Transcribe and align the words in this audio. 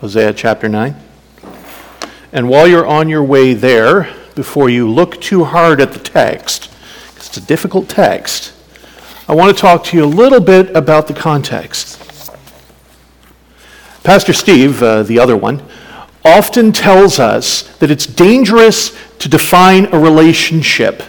Hosea 0.00 0.32
chapter 0.32 0.68
9. 0.68 0.94
And 2.30 2.48
while 2.48 2.68
you're 2.68 2.86
on 2.86 3.08
your 3.08 3.24
way 3.24 3.52
there, 3.52 4.14
before 4.36 4.70
you 4.70 4.88
look 4.88 5.20
too 5.20 5.42
hard 5.42 5.80
at 5.80 5.92
the 5.92 5.98
text, 5.98 6.70
it's 7.16 7.36
a 7.36 7.40
difficult 7.40 7.88
text, 7.88 8.52
I 9.26 9.34
want 9.34 9.52
to 9.52 9.60
talk 9.60 9.82
to 9.86 9.96
you 9.96 10.04
a 10.04 10.06
little 10.06 10.38
bit 10.38 10.70
about 10.76 11.08
the 11.08 11.14
context. 11.14 11.98
Pastor 14.04 14.32
Steve, 14.32 14.80
uh, 14.84 15.02
the 15.02 15.18
other 15.18 15.36
one, 15.36 15.64
often 16.24 16.70
tells 16.70 17.18
us 17.18 17.62
that 17.78 17.90
it's 17.90 18.06
dangerous 18.06 18.96
to 19.18 19.28
define 19.28 19.86
a 19.86 19.98
relationship 19.98 21.02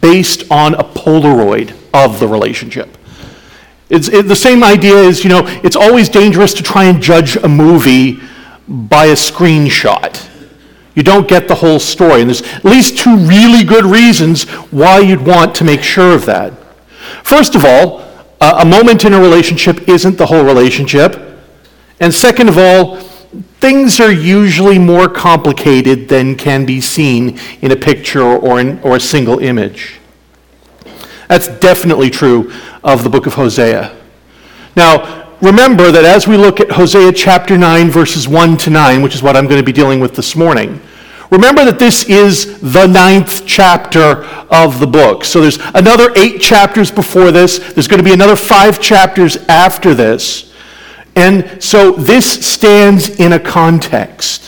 based 0.00 0.50
on 0.50 0.72
a 0.72 0.82
Polaroid 0.82 1.76
of 1.92 2.20
the 2.20 2.26
relationship. 2.26 2.97
It's 3.90 4.08
it, 4.08 4.28
the 4.28 4.36
same 4.36 4.62
idea 4.62 4.96
is, 4.96 5.24
you 5.24 5.30
know, 5.30 5.42
it's 5.64 5.76
always 5.76 6.08
dangerous 6.08 6.52
to 6.54 6.62
try 6.62 6.84
and 6.84 7.02
judge 7.02 7.36
a 7.36 7.48
movie 7.48 8.20
by 8.68 9.06
a 9.06 9.14
screenshot. 9.14 10.26
You 10.94 11.02
don't 11.02 11.28
get 11.28 11.48
the 11.48 11.54
whole 11.54 11.78
story. 11.78 12.20
And 12.20 12.30
there's 12.30 12.42
at 12.42 12.64
least 12.64 12.98
two 12.98 13.16
really 13.16 13.64
good 13.64 13.84
reasons 13.84 14.44
why 14.72 14.98
you'd 14.98 15.24
want 15.24 15.54
to 15.56 15.64
make 15.64 15.82
sure 15.82 16.14
of 16.14 16.26
that. 16.26 16.52
First 17.22 17.54
of 17.54 17.64
all, 17.64 18.00
uh, 18.40 18.60
a 18.62 18.66
moment 18.66 19.04
in 19.04 19.14
a 19.14 19.20
relationship 19.20 19.88
isn't 19.88 20.18
the 20.18 20.26
whole 20.26 20.44
relationship. 20.44 21.38
And 22.00 22.12
second 22.12 22.48
of 22.48 22.58
all, 22.58 22.96
things 23.60 24.00
are 24.00 24.12
usually 24.12 24.78
more 24.78 25.08
complicated 25.08 26.08
than 26.08 26.36
can 26.36 26.66
be 26.66 26.80
seen 26.80 27.38
in 27.62 27.72
a 27.72 27.76
picture 27.76 28.22
or, 28.22 28.60
in, 28.60 28.80
or 28.80 28.96
a 28.96 29.00
single 29.00 29.38
image. 29.38 29.97
That's 31.28 31.48
definitely 31.48 32.10
true 32.10 32.52
of 32.82 33.04
the 33.04 33.10
book 33.10 33.26
of 33.26 33.34
Hosea. 33.34 33.94
Now, 34.76 35.36
remember 35.40 35.92
that 35.92 36.04
as 36.04 36.26
we 36.26 36.36
look 36.36 36.60
at 36.60 36.70
Hosea 36.70 37.12
chapter 37.12 37.56
9, 37.56 37.90
verses 37.90 38.26
1 38.26 38.56
to 38.58 38.70
9, 38.70 39.02
which 39.02 39.14
is 39.14 39.22
what 39.22 39.36
I'm 39.36 39.46
going 39.46 39.60
to 39.60 39.66
be 39.66 39.72
dealing 39.72 40.00
with 40.00 40.16
this 40.16 40.34
morning, 40.34 40.80
remember 41.30 41.64
that 41.66 41.78
this 41.78 42.04
is 42.04 42.60
the 42.60 42.86
ninth 42.86 43.44
chapter 43.46 44.24
of 44.50 44.80
the 44.80 44.86
book. 44.86 45.24
So 45.24 45.42
there's 45.42 45.58
another 45.74 46.10
eight 46.16 46.40
chapters 46.40 46.90
before 46.90 47.30
this, 47.30 47.58
there's 47.74 47.88
going 47.88 47.98
to 47.98 48.04
be 48.04 48.14
another 48.14 48.36
five 48.36 48.80
chapters 48.80 49.36
after 49.48 49.94
this. 49.94 50.54
And 51.14 51.62
so 51.62 51.92
this 51.92 52.46
stands 52.46 53.20
in 53.20 53.32
a 53.32 53.40
context. 53.40 54.47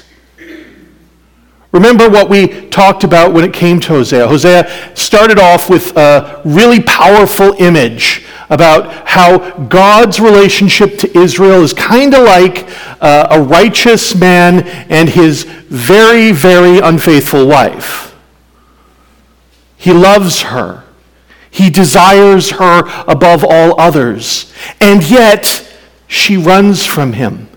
Remember 1.72 2.08
what 2.08 2.28
we 2.28 2.68
talked 2.68 3.04
about 3.04 3.32
when 3.32 3.44
it 3.44 3.52
came 3.52 3.78
to 3.80 3.88
Hosea. 3.88 4.26
Hosea 4.26 4.96
started 4.96 5.38
off 5.38 5.70
with 5.70 5.96
a 5.96 6.42
really 6.44 6.80
powerful 6.80 7.52
image 7.60 8.24
about 8.48 9.08
how 9.08 9.50
God's 9.66 10.18
relationship 10.18 10.98
to 10.98 11.18
Israel 11.18 11.62
is 11.62 11.72
kind 11.72 12.12
of 12.12 12.24
like 12.24 12.68
uh, 13.00 13.28
a 13.30 13.40
righteous 13.40 14.16
man 14.16 14.66
and 14.90 15.08
his 15.08 15.44
very, 15.44 16.32
very 16.32 16.80
unfaithful 16.80 17.46
wife. 17.46 18.16
He 19.76 19.92
loves 19.92 20.42
her. 20.42 20.82
He 21.52 21.70
desires 21.70 22.50
her 22.50 22.82
above 23.06 23.44
all 23.44 23.80
others. 23.80 24.52
And 24.80 25.08
yet, 25.08 25.66
she 26.08 26.36
runs 26.36 26.84
from 26.84 27.12
him. 27.12 27.48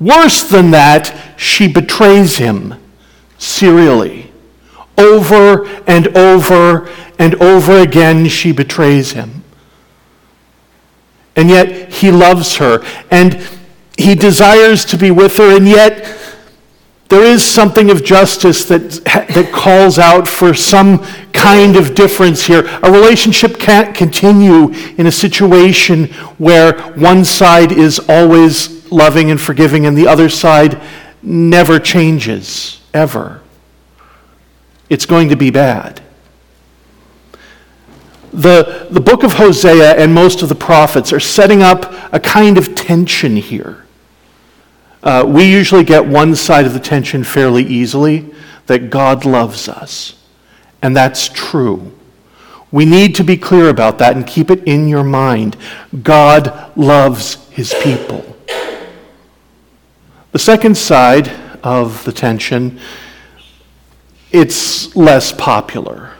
Worse 0.00 0.44
than 0.44 0.70
that, 0.70 1.14
she 1.36 1.68
betrays 1.68 2.38
him 2.38 2.81
serially. 3.42 4.30
Over 4.96 5.66
and 5.86 6.16
over 6.16 6.88
and 7.18 7.34
over 7.36 7.80
again, 7.80 8.28
she 8.28 8.52
betrays 8.52 9.12
him. 9.12 9.42
And 11.34 11.48
yet, 11.48 11.92
he 11.92 12.10
loves 12.10 12.56
her, 12.56 12.84
and 13.10 13.40
he 13.96 14.14
desires 14.14 14.84
to 14.86 14.98
be 14.98 15.10
with 15.10 15.38
her, 15.38 15.56
and 15.56 15.66
yet, 15.66 16.18
there 17.08 17.24
is 17.24 17.42
something 17.42 17.90
of 17.90 18.04
justice 18.04 18.64
that, 18.66 18.90
that 19.34 19.50
calls 19.52 19.98
out 19.98 20.28
for 20.28 20.54
some 20.54 20.98
kind 21.32 21.76
of 21.76 21.94
difference 21.94 22.44
here. 22.44 22.66
A 22.82 22.90
relationship 22.90 23.58
can't 23.58 23.94
continue 23.94 24.72
in 24.96 25.06
a 25.06 25.12
situation 25.12 26.06
where 26.38 26.80
one 26.92 27.24
side 27.24 27.72
is 27.72 27.98
always 28.08 28.90
loving 28.90 29.30
and 29.30 29.40
forgiving 29.40 29.86
and 29.86 29.96
the 29.96 30.06
other 30.06 30.28
side 30.28 30.80
never 31.22 31.78
changes 31.78 32.81
ever. 32.94 33.42
It's 34.88 35.06
going 35.06 35.28
to 35.30 35.36
be 35.36 35.50
bad. 35.50 36.02
The, 38.32 38.86
the 38.90 39.00
book 39.00 39.24
of 39.24 39.34
Hosea 39.34 39.96
and 39.96 40.14
most 40.14 40.42
of 40.42 40.48
the 40.48 40.54
prophets 40.54 41.12
are 41.12 41.20
setting 41.20 41.62
up 41.62 41.92
a 42.14 42.20
kind 42.20 42.56
of 42.56 42.74
tension 42.74 43.36
here. 43.36 43.84
Uh, 45.02 45.24
we 45.26 45.44
usually 45.44 45.84
get 45.84 46.06
one 46.06 46.34
side 46.34 46.64
of 46.64 46.72
the 46.72 46.80
tension 46.80 47.24
fairly 47.24 47.64
easily 47.64 48.32
that 48.66 48.88
God 48.88 49.24
loves 49.24 49.68
us. 49.68 50.14
And 50.80 50.96
that's 50.96 51.28
true. 51.28 51.92
We 52.70 52.86
need 52.86 53.14
to 53.16 53.24
be 53.24 53.36
clear 53.36 53.68
about 53.68 53.98
that 53.98 54.16
and 54.16 54.26
keep 54.26 54.50
it 54.50 54.64
in 54.64 54.88
your 54.88 55.04
mind. 55.04 55.56
God 56.02 56.72
loves 56.76 57.48
his 57.50 57.74
people. 57.82 58.24
The 60.30 60.38
second 60.38 60.78
side 60.78 61.30
of 61.62 62.04
the 62.04 62.12
tension, 62.12 62.80
it's 64.30 64.94
less 64.96 65.32
popular. 65.32 66.12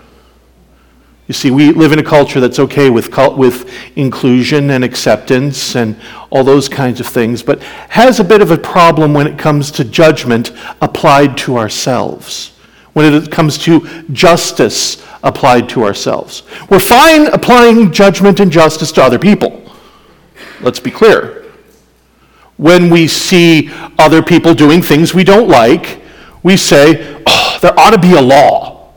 You 1.28 1.34
see, 1.34 1.50
we 1.50 1.70
live 1.70 1.92
in 1.92 1.98
a 1.98 2.02
culture 2.02 2.40
that's 2.40 2.58
okay 2.58 2.90
with, 2.90 3.16
with 3.36 3.70
inclusion 3.96 4.70
and 4.70 4.84
acceptance 4.84 5.76
and 5.76 5.96
all 6.30 6.44
those 6.44 6.68
kinds 6.68 7.00
of 7.00 7.06
things, 7.06 7.42
but 7.42 7.62
has 7.62 8.20
a 8.20 8.24
bit 8.24 8.42
of 8.42 8.50
a 8.50 8.58
problem 8.58 9.14
when 9.14 9.26
it 9.26 9.38
comes 9.38 9.70
to 9.72 9.84
judgment 9.84 10.52
applied 10.82 11.36
to 11.38 11.56
ourselves, 11.56 12.50
when 12.92 13.14
it 13.14 13.30
comes 13.30 13.56
to 13.58 14.06
justice 14.12 15.02
applied 15.22 15.68
to 15.70 15.84
ourselves. 15.84 16.42
We're 16.68 16.80
fine 16.80 17.28
applying 17.28 17.92
judgment 17.92 18.40
and 18.40 18.50
justice 18.50 18.92
to 18.92 19.02
other 19.02 19.18
people. 19.18 19.62
Let's 20.60 20.80
be 20.80 20.90
clear 20.90 21.41
when 22.62 22.90
we 22.90 23.08
see 23.08 23.68
other 23.98 24.22
people 24.22 24.54
doing 24.54 24.80
things 24.80 25.12
we 25.12 25.24
don't 25.24 25.48
like, 25.48 26.00
we 26.44 26.56
say, 26.56 27.20
oh, 27.26 27.58
there 27.60 27.78
ought 27.78 27.90
to 27.90 27.98
be 27.98 28.14
a 28.14 28.22
law. 28.22 28.88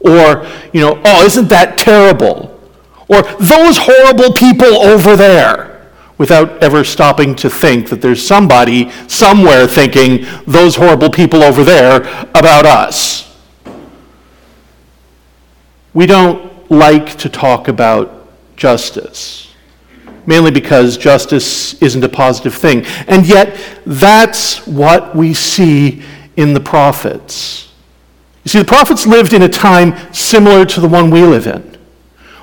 Or, 0.00 0.44
you 0.72 0.80
know, 0.80 1.00
oh, 1.04 1.24
isn't 1.24 1.48
that 1.48 1.78
terrible? 1.78 2.60
Or 3.06 3.22
those 3.38 3.78
horrible 3.78 4.32
people 4.32 4.82
over 4.82 5.14
there, 5.14 5.88
without 6.18 6.60
ever 6.60 6.82
stopping 6.82 7.36
to 7.36 7.48
think 7.48 7.90
that 7.90 8.02
there's 8.02 8.26
somebody 8.26 8.90
somewhere 9.06 9.68
thinking 9.68 10.26
those 10.44 10.74
horrible 10.74 11.10
people 11.10 11.44
over 11.44 11.62
there 11.62 11.98
about 12.34 12.66
us. 12.66 13.38
We 15.94 16.06
don't 16.06 16.68
like 16.72 17.16
to 17.18 17.28
talk 17.28 17.68
about 17.68 18.28
justice 18.56 19.46
mainly 20.26 20.50
because 20.50 20.96
justice 20.96 21.80
isn't 21.82 22.02
a 22.02 22.08
positive 22.08 22.54
thing. 22.54 22.84
And 23.06 23.26
yet, 23.26 23.58
that's 23.86 24.66
what 24.66 25.14
we 25.14 25.34
see 25.34 26.02
in 26.36 26.52
the 26.52 26.60
prophets. 26.60 27.72
You 28.44 28.50
see, 28.50 28.58
the 28.58 28.64
prophets 28.64 29.06
lived 29.06 29.32
in 29.32 29.42
a 29.42 29.48
time 29.48 29.96
similar 30.12 30.64
to 30.66 30.80
the 30.80 30.88
one 30.88 31.10
we 31.10 31.22
live 31.22 31.46
in. 31.46 31.76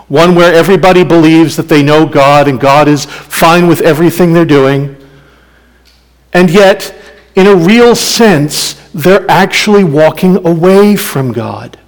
One 0.07 0.35
where 0.35 0.53
everybody 0.53 1.03
believes 1.03 1.55
that 1.55 1.69
they 1.69 1.81
know 1.81 2.05
God 2.05 2.47
and 2.47 2.59
God 2.59 2.87
is 2.87 3.05
fine 3.05 3.67
with 3.67 3.81
everything 3.81 4.33
they're 4.33 4.45
doing. 4.45 4.97
And 6.33 6.49
yet, 6.49 6.93
in 7.35 7.47
a 7.47 7.55
real 7.55 7.95
sense, 7.95 8.73
they're 8.93 9.29
actually 9.29 9.83
walking 9.83 10.45
away 10.45 10.95
from 10.95 11.31
God. 11.31 11.79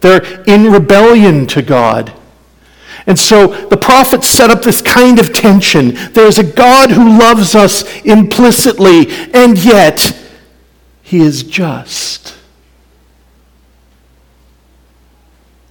They're 0.00 0.24
in 0.44 0.72
rebellion 0.72 1.46
to 1.48 1.62
God. 1.62 2.12
And 3.06 3.18
so 3.18 3.46
the 3.68 3.76
prophets 3.76 4.26
set 4.28 4.50
up 4.50 4.62
this 4.62 4.82
kind 4.82 5.20
of 5.20 5.32
tension. 5.32 5.94
There's 6.12 6.38
a 6.38 6.44
God 6.44 6.90
who 6.90 7.18
loves 7.18 7.54
us 7.54 7.84
implicitly, 8.04 9.08
and 9.32 9.56
yet 9.62 10.16
he 11.02 11.20
is 11.20 11.44
just. 11.44 12.36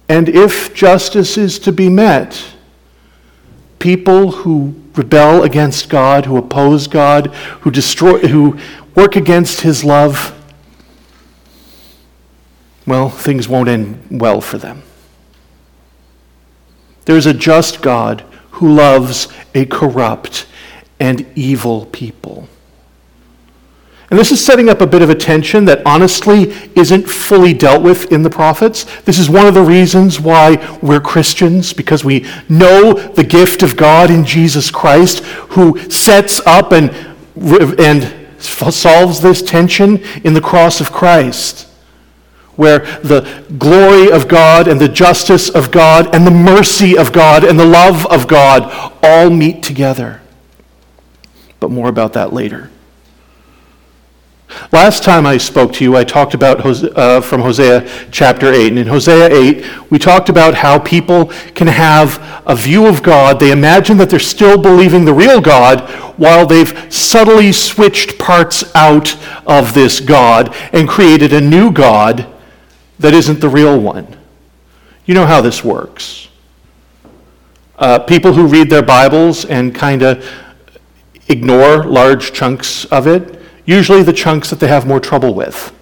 And 0.08 0.28
if 0.28 0.74
justice 0.74 1.36
is 1.36 1.58
to 1.60 1.72
be 1.72 1.88
met, 1.88 2.42
people 3.78 4.30
who 4.30 4.74
rebel 4.94 5.42
against 5.42 5.90
God, 5.90 6.24
who 6.24 6.38
oppose 6.38 6.86
God, 6.86 7.26
who 7.60 7.70
destroy 7.70 8.18
who 8.20 8.58
work 8.94 9.14
against 9.14 9.60
his 9.60 9.84
love, 9.84 10.32
well, 12.86 13.10
things 13.10 13.46
won't 13.48 13.68
end 13.68 14.02
well 14.10 14.40
for 14.40 14.58
them. 14.58 14.82
There's 17.06 17.26
a 17.26 17.34
just 17.34 17.80
God 17.80 18.24
who 18.50 18.74
loves 18.74 19.28
a 19.54 19.64
corrupt 19.64 20.46
and 21.00 21.26
evil 21.34 21.86
people. 21.86 22.48
And 24.08 24.18
this 24.18 24.30
is 24.30 24.44
setting 24.44 24.68
up 24.68 24.80
a 24.80 24.86
bit 24.86 25.02
of 25.02 25.10
a 25.10 25.16
tension 25.16 25.64
that 25.64 25.84
honestly 25.84 26.52
isn't 26.76 27.08
fully 27.08 27.52
dealt 27.52 27.82
with 27.82 28.12
in 28.12 28.22
the 28.22 28.30
prophets. 28.30 28.84
This 29.02 29.18
is 29.18 29.28
one 29.28 29.46
of 29.46 29.54
the 29.54 29.62
reasons 29.62 30.20
why 30.20 30.78
we're 30.80 31.00
Christians, 31.00 31.72
because 31.72 32.04
we 32.04 32.24
know 32.48 32.92
the 32.92 33.24
gift 33.24 33.64
of 33.64 33.76
God 33.76 34.10
in 34.10 34.24
Jesus 34.24 34.70
Christ, 34.70 35.24
who 35.24 35.78
sets 35.90 36.40
up 36.46 36.70
and, 36.70 36.90
and 37.80 38.14
solves 38.38 39.20
this 39.20 39.42
tension 39.42 39.98
in 40.22 40.34
the 40.34 40.40
cross 40.40 40.80
of 40.80 40.92
Christ, 40.92 41.68
where 42.56 42.80
the 43.02 43.44
glory 43.58 44.10
of 44.10 44.28
God 44.28 44.66
and 44.66 44.80
the 44.80 44.88
justice 44.88 45.48
of 45.48 45.70
God 45.70 46.14
and 46.14 46.26
the 46.26 46.30
mercy 46.30 46.96
of 46.96 47.12
God 47.12 47.44
and 47.44 47.58
the 47.58 47.66
love 47.66 48.06
of 48.06 48.26
God 48.26 48.96
all 49.02 49.30
meet 49.30 49.62
together. 49.62 50.20
But 51.60 51.70
more 51.70 51.88
about 51.88 52.14
that 52.14 52.32
later. 52.32 52.70
Last 54.72 55.02
time 55.02 55.26
I 55.26 55.38
spoke 55.38 55.72
to 55.74 55.84
you, 55.84 55.96
I 55.96 56.04
talked 56.04 56.32
about 56.32 56.64
uh, 56.64 57.20
from 57.20 57.40
Hosea 57.40 57.88
chapter 58.10 58.52
8. 58.52 58.68
And 58.68 58.78
in 58.78 58.86
Hosea 58.86 59.28
8, 59.30 59.90
we 59.90 59.98
talked 59.98 60.28
about 60.28 60.54
how 60.54 60.78
people 60.78 61.26
can 61.54 61.66
have 61.66 62.42
a 62.46 62.54
view 62.54 62.86
of 62.86 63.02
God. 63.02 63.40
They 63.40 63.50
imagine 63.50 63.96
that 63.98 64.08
they're 64.08 64.18
still 64.18 64.56
believing 64.56 65.04
the 65.04 65.12
real 65.12 65.40
God 65.40 65.80
while 66.16 66.46
they've 66.46 66.92
subtly 66.92 67.52
switched 67.52 68.18
parts 68.18 68.74
out 68.74 69.16
of 69.46 69.74
this 69.74 70.00
God 70.00 70.54
and 70.72 70.88
created 70.88 71.32
a 71.32 71.40
new 71.40 71.70
God 71.70 72.32
that 72.98 73.14
isn't 73.14 73.40
the 73.40 73.48
real 73.48 73.78
one. 73.78 74.16
You 75.04 75.14
know 75.14 75.26
how 75.26 75.40
this 75.40 75.62
works. 75.62 76.28
Uh, 77.78 77.98
people 77.98 78.32
who 78.32 78.46
read 78.46 78.70
their 78.70 78.82
Bibles 78.82 79.44
and 79.44 79.74
kind 79.74 80.02
of 80.02 80.28
ignore 81.28 81.84
large 81.84 82.32
chunks 82.32 82.84
of 82.86 83.06
it 83.06 83.36
usually 83.66 84.02
the 84.02 84.12
chunks 84.12 84.48
that 84.48 84.60
they 84.60 84.68
have 84.68 84.86
more 84.86 85.00
trouble 85.00 85.34
with. 85.34 85.72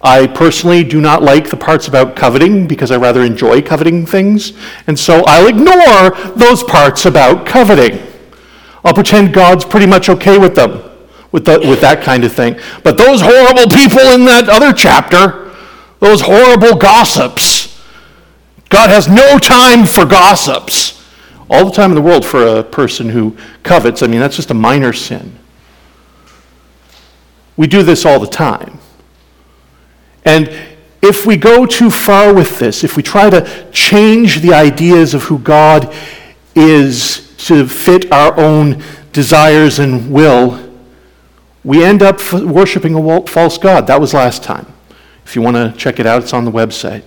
I 0.00 0.28
personally 0.28 0.84
do 0.84 1.00
not 1.00 1.22
like 1.22 1.50
the 1.50 1.56
parts 1.56 1.88
about 1.88 2.14
coveting 2.14 2.68
because 2.68 2.92
I 2.92 2.96
rather 2.96 3.22
enjoy 3.22 3.60
coveting 3.62 4.06
things, 4.06 4.52
and 4.86 4.96
so 4.96 5.24
I'll 5.26 5.48
ignore 5.48 6.10
those 6.36 6.62
parts 6.62 7.04
about 7.04 7.44
coveting. 7.44 8.00
I'll 8.84 8.94
pretend 8.94 9.34
God's 9.34 9.64
pretty 9.64 9.86
much 9.86 10.08
okay 10.08 10.38
with 10.38 10.54
them, 10.54 10.88
with, 11.32 11.44
the, 11.44 11.58
with 11.58 11.80
that 11.80 12.00
kind 12.02 12.24
of 12.24 12.32
thing. 12.32 12.60
But 12.84 12.96
those 12.96 13.20
horrible 13.20 13.68
people 13.68 14.12
in 14.14 14.24
that 14.26 14.48
other 14.48 14.72
chapter, 14.72 15.47
those 16.00 16.20
horrible 16.20 16.76
gossips, 16.76 17.80
God 18.68 18.90
has 18.90 19.08
no 19.08 19.38
time 19.38 19.86
for 19.86 20.04
gossips. 20.04 20.94
All 21.50 21.64
the 21.64 21.72
time 21.72 21.90
in 21.90 21.94
the 21.94 22.02
world 22.02 22.26
for 22.26 22.58
a 22.58 22.62
person 22.62 23.08
who 23.08 23.36
covets, 23.62 24.02
I 24.02 24.06
mean, 24.06 24.20
that's 24.20 24.36
just 24.36 24.50
a 24.50 24.54
minor 24.54 24.92
sin. 24.92 25.38
We 27.56 27.66
do 27.66 27.82
this 27.82 28.04
all 28.04 28.20
the 28.20 28.26
time. 28.26 28.78
And 30.24 30.50
if 31.00 31.24
we 31.24 31.36
go 31.36 31.64
too 31.64 31.90
far 31.90 32.34
with 32.34 32.58
this, 32.58 32.84
if 32.84 32.96
we 32.96 33.02
try 33.02 33.30
to 33.30 33.70
change 33.72 34.40
the 34.40 34.52
ideas 34.52 35.14
of 35.14 35.24
who 35.24 35.38
God 35.38 35.94
is 36.54 37.34
to 37.46 37.66
fit 37.66 38.12
our 38.12 38.38
own 38.38 38.82
desires 39.12 39.78
and 39.78 40.10
will, 40.10 40.70
we 41.64 41.82
end 41.82 42.02
up 42.02 42.32
worshiping 42.32 42.94
a 42.94 43.26
false 43.26 43.58
God. 43.58 43.86
That 43.86 44.00
was 44.00 44.12
last 44.12 44.42
time. 44.42 44.66
If 45.28 45.36
you 45.36 45.42
want 45.42 45.56
to 45.56 45.74
check 45.76 46.00
it 46.00 46.06
out, 46.06 46.22
it's 46.22 46.32
on 46.32 46.46
the 46.46 46.50
website. 46.50 47.02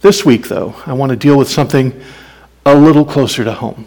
This 0.00 0.24
week, 0.24 0.48
though, 0.48 0.74
I 0.84 0.92
want 0.92 1.10
to 1.10 1.16
deal 1.16 1.38
with 1.38 1.48
something 1.48 1.92
a 2.66 2.74
little 2.74 3.04
closer 3.04 3.44
to 3.44 3.52
home. 3.52 3.86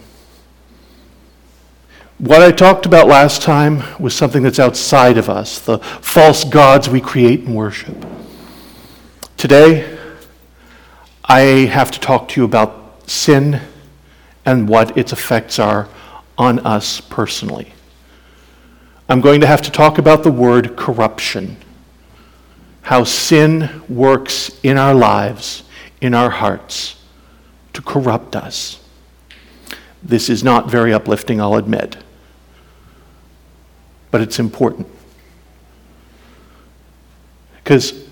What 2.20 2.42
I 2.42 2.54
talked 2.54 2.86
about 2.86 3.08
last 3.08 3.42
time 3.42 3.84
was 4.00 4.16
something 4.16 4.44
that's 4.44 4.60
outside 4.60 5.18
of 5.18 5.30
us, 5.30 5.60
the 5.60 5.80
false 5.80 6.46
gods 6.46 6.88
we 6.88 7.02
create 7.02 7.42
and 7.42 7.54
worship. 7.54 7.98
Today, 9.36 10.00
I 11.26 11.40
have 11.42 11.92
to 11.92 12.00
talk 12.00 12.30
to 12.30 12.40
you 12.40 12.46
about 12.46 13.10
sin 13.10 13.60
and 14.46 14.70
what 14.70 14.98
its 14.98 15.12
effects 15.12 15.60
are 15.60 15.90
on 16.38 16.60
us 16.60 17.02
personally. 17.02 17.74
I'm 19.10 19.20
going 19.20 19.42
to 19.42 19.48
have 19.48 19.62
to 19.64 19.70
talk 19.70 19.98
about 19.98 20.24
the 20.24 20.32
word 20.32 20.78
corruption, 20.78 21.58
how 22.82 23.04
sin 23.04 23.84
works 23.88 24.60
in 24.64 24.78
our 24.78 24.94
lives, 24.94 25.64
in 26.02 26.14
our 26.14 26.30
hearts, 26.30 26.96
to 27.74 27.82
corrupt 27.82 28.36
us. 28.36 28.84
This 30.04 30.30
is 30.30 30.44
not 30.44 30.70
very 30.70 30.94
uplifting, 30.94 31.40
I'll 31.40 31.56
admit 31.56 31.98
but 34.12 34.20
it's 34.20 34.38
important. 34.38 34.88
Because 37.64 38.08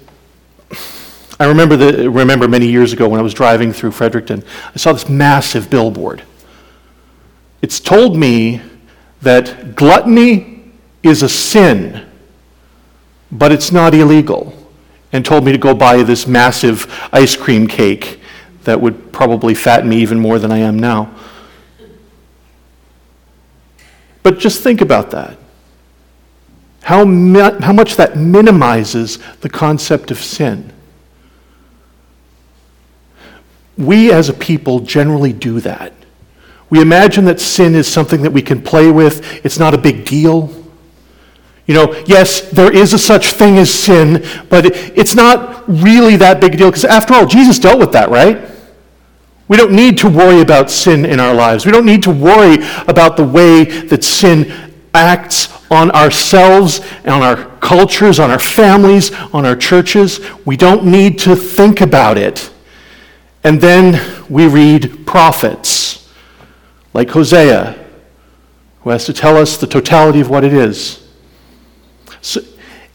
I 1.40 1.46
remember, 1.46 1.76
the, 1.76 2.10
remember 2.10 2.48
many 2.48 2.68
years 2.68 2.94
ago 2.94 3.08
when 3.08 3.20
I 3.20 3.24
was 3.24 3.34
driving 3.34 3.74
through 3.74 3.92
Fredericton, 3.92 4.44
I 4.74 4.78
saw 4.78 4.94
this 4.94 5.10
massive 5.10 5.70
billboard. 5.70 6.24
It's 7.62 7.80
told 7.80 8.18
me 8.18 8.62
that 9.22 9.76
gluttony 9.76 10.72
is 11.04 11.22
a 11.22 11.30
sin, 11.30 12.06
but 13.32 13.52
it's 13.52 13.72
not 13.72 13.94
illegal, 13.94 14.54
and 15.12 15.26
told 15.26 15.44
me 15.44 15.52
to 15.52 15.58
go 15.58 15.74
buy 15.74 16.04
this 16.04 16.28
massive 16.28 16.88
ice 17.12 17.36
cream 17.36 17.68
cake 17.68 18.20
that 18.64 18.80
would 18.80 19.12
probably 19.12 19.56
fatten 19.56 19.90
me 19.90 19.98
even 19.98 20.20
more 20.20 20.40
than 20.40 20.52
I 20.52 20.60
am 20.60 20.78
now. 20.78 21.14
But 24.22 24.38
just 24.38 24.62
think 24.62 24.82
about 24.82 25.12
that 25.12 25.38
how, 26.90 27.06
how 27.60 27.72
much 27.72 27.98
that 27.98 28.18
minimizes 28.18 29.20
the 29.42 29.50
concept 29.50 30.10
of 30.10 30.18
sin. 30.18 30.74
We 33.78 34.12
as 34.12 34.28
a 34.28 34.34
people 34.34 34.80
generally 34.80 35.32
do 35.32 35.60
that. 35.60 35.94
We 36.72 36.82
imagine 36.82 37.26
that 37.26 37.40
sin 37.40 37.76
is 37.76 37.88
something 37.88 38.24
that 38.24 38.32
we 38.32 38.42
can 38.42 38.64
play 38.64 38.90
with, 38.90 39.46
it's 39.46 39.60
not 39.60 39.76
a 39.76 39.78
big 39.78 40.04
deal. 40.04 40.48
You 41.70 41.76
know, 41.76 42.04
yes, 42.08 42.50
there 42.50 42.76
is 42.76 42.94
a 42.94 42.98
such 42.98 43.34
thing 43.34 43.60
as 43.60 43.72
sin, 43.72 44.26
but 44.50 44.66
it's 44.98 45.14
not 45.14 45.70
really 45.70 46.16
that 46.16 46.42
big 46.42 46.56
a 46.56 46.58
deal 46.58 46.72
because, 46.72 46.84
after 46.84 47.14
all, 47.14 47.28
Jesus 47.28 47.60
dealt 47.60 47.78
with 47.78 47.92
that, 47.92 48.10
right? 48.10 48.50
We 49.48 49.56
don't 49.56 49.74
need 49.74 49.96
to 50.00 50.10
worry 50.10 50.42
about 50.42 50.72
sin 50.72 51.06
in 51.06 51.20
our 51.20 51.32
lives. 51.32 51.68
We 51.68 51.72
don't 51.72 51.86
need 51.86 52.02
to 52.04 52.10
worry 52.10 52.58
about 52.88 53.18
the 53.18 53.24
way 53.24 53.66
that 53.66 54.04
sin 54.04 54.74
acts 54.96 55.50
on 55.70 55.92
ourselves, 55.92 56.80
on 57.06 57.22
our 57.22 57.46
cultures, 57.60 58.18
on 58.18 58.32
our 58.32 58.40
families, 58.40 59.12
on 59.32 59.46
our 59.46 59.56
churches. 59.56 60.22
We 60.46 60.58
don't 60.58 60.86
need 60.86 61.20
to 61.20 61.36
think 61.36 61.82
about 61.82 62.18
it. 62.18 62.52
And 63.44 63.62
then 63.62 64.26
we 64.28 64.48
read 64.48 65.06
prophets 65.06 66.12
like 66.96 67.12
Hosea, 67.12 67.78
who 68.82 68.90
has 68.90 69.06
to 69.06 69.14
tell 69.14 69.38
us 69.38 69.58
the 69.58 69.68
totality 69.68 70.20
of 70.20 70.32
what 70.32 70.44
it 70.44 70.54
is. 70.54 71.06
So, 72.22 72.42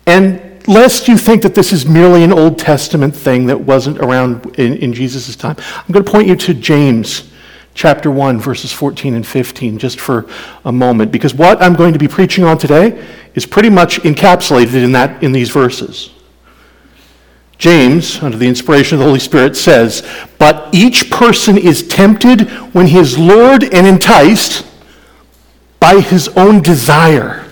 and 0.07 0.67
lest 0.69 1.09
you 1.09 1.17
think 1.17 1.43
that 1.43 1.55
this 1.55 1.73
is 1.73 1.87
merely 1.87 2.25
an 2.25 2.33
Old 2.33 2.59
Testament 2.59 3.15
thing 3.15 3.47
that 3.47 3.61
wasn't 3.61 3.99
around 3.99 4.59
in, 4.59 4.77
in 4.79 4.93
Jesus' 4.93 5.37
time, 5.37 5.57
I'm 5.59 5.93
going 5.93 6.05
to 6.05 6.11
point 6.11 6.29
you 6.29 6.37
to 6.37 6.55
James 6.55 7.31
chapter 7.75 8.11
1, 8.11 8.39
verses 8.39 8.73
14 8.73 9.15
and 9.15 9.27
15, 9.27 9.79
just 9.79 10.01
for 10.01 10.27
a 10.65 10.73
moment, 10.73 11.11
because 11.11 11.35
what 11.35 11.61
I'm 11.61 11.75
going 11.75 11.93
to 11.93 11.99
be 11.99 12.09
preaching 12.09 12.45
on 12.45 12.57
today 12.57 13.05
is 13.35 13.45
pretty 13.45 13.71
much 13.71 13.99
encapsulated 14.03 14.83
in, 14.83 14.93
that, 14.93 15.23
in 15.23 15.33
these 15.33 15.51
verses. 15.51 16.11
James, 17.59 18.23
under 18.23 18.37
the 18.37 18.47
inspiration 18.47 18.97
of 18.97 19.01
the 19.01 19.07
Holy 19.07 19.21
Spirit, 19.21 19.57
says, 19.57 20.07
But 20.39 20.75
each 20.75 21.11
person 21.11 21.57
is 21.57 21.87
tempted 21.87 22.49
when 22.75 22.87
he 22.87 22.99
is 22.99 23.19
lured 23.19 23.63
and 23.73 23.87
enticed 23.87 24.67
by 25.81 26.01
his 26.01 26.29
own 26.29 26.63
desire. 26.63 27.44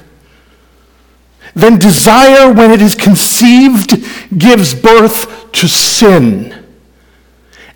Then 1.54 1.78
desire, 1.78 2.52
when 2.52 2.70
it 2.70 2.80
is 2.80 2.94
conceived, 2.94 4.04
gives 4.36 4.74
birth 4.74 5.52
to 5.52 5.68
sin. 5.68 6.64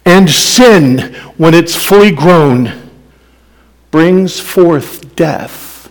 And 0.04 0.30
sin, 0.30 1.14
when 1.37 1.52
it's 1.52 1.75
fully 1.75 2.11
grown, 2.11 2.90
brings 3.90 4.38
forth 4.40 5.14
death. 5.16 5.90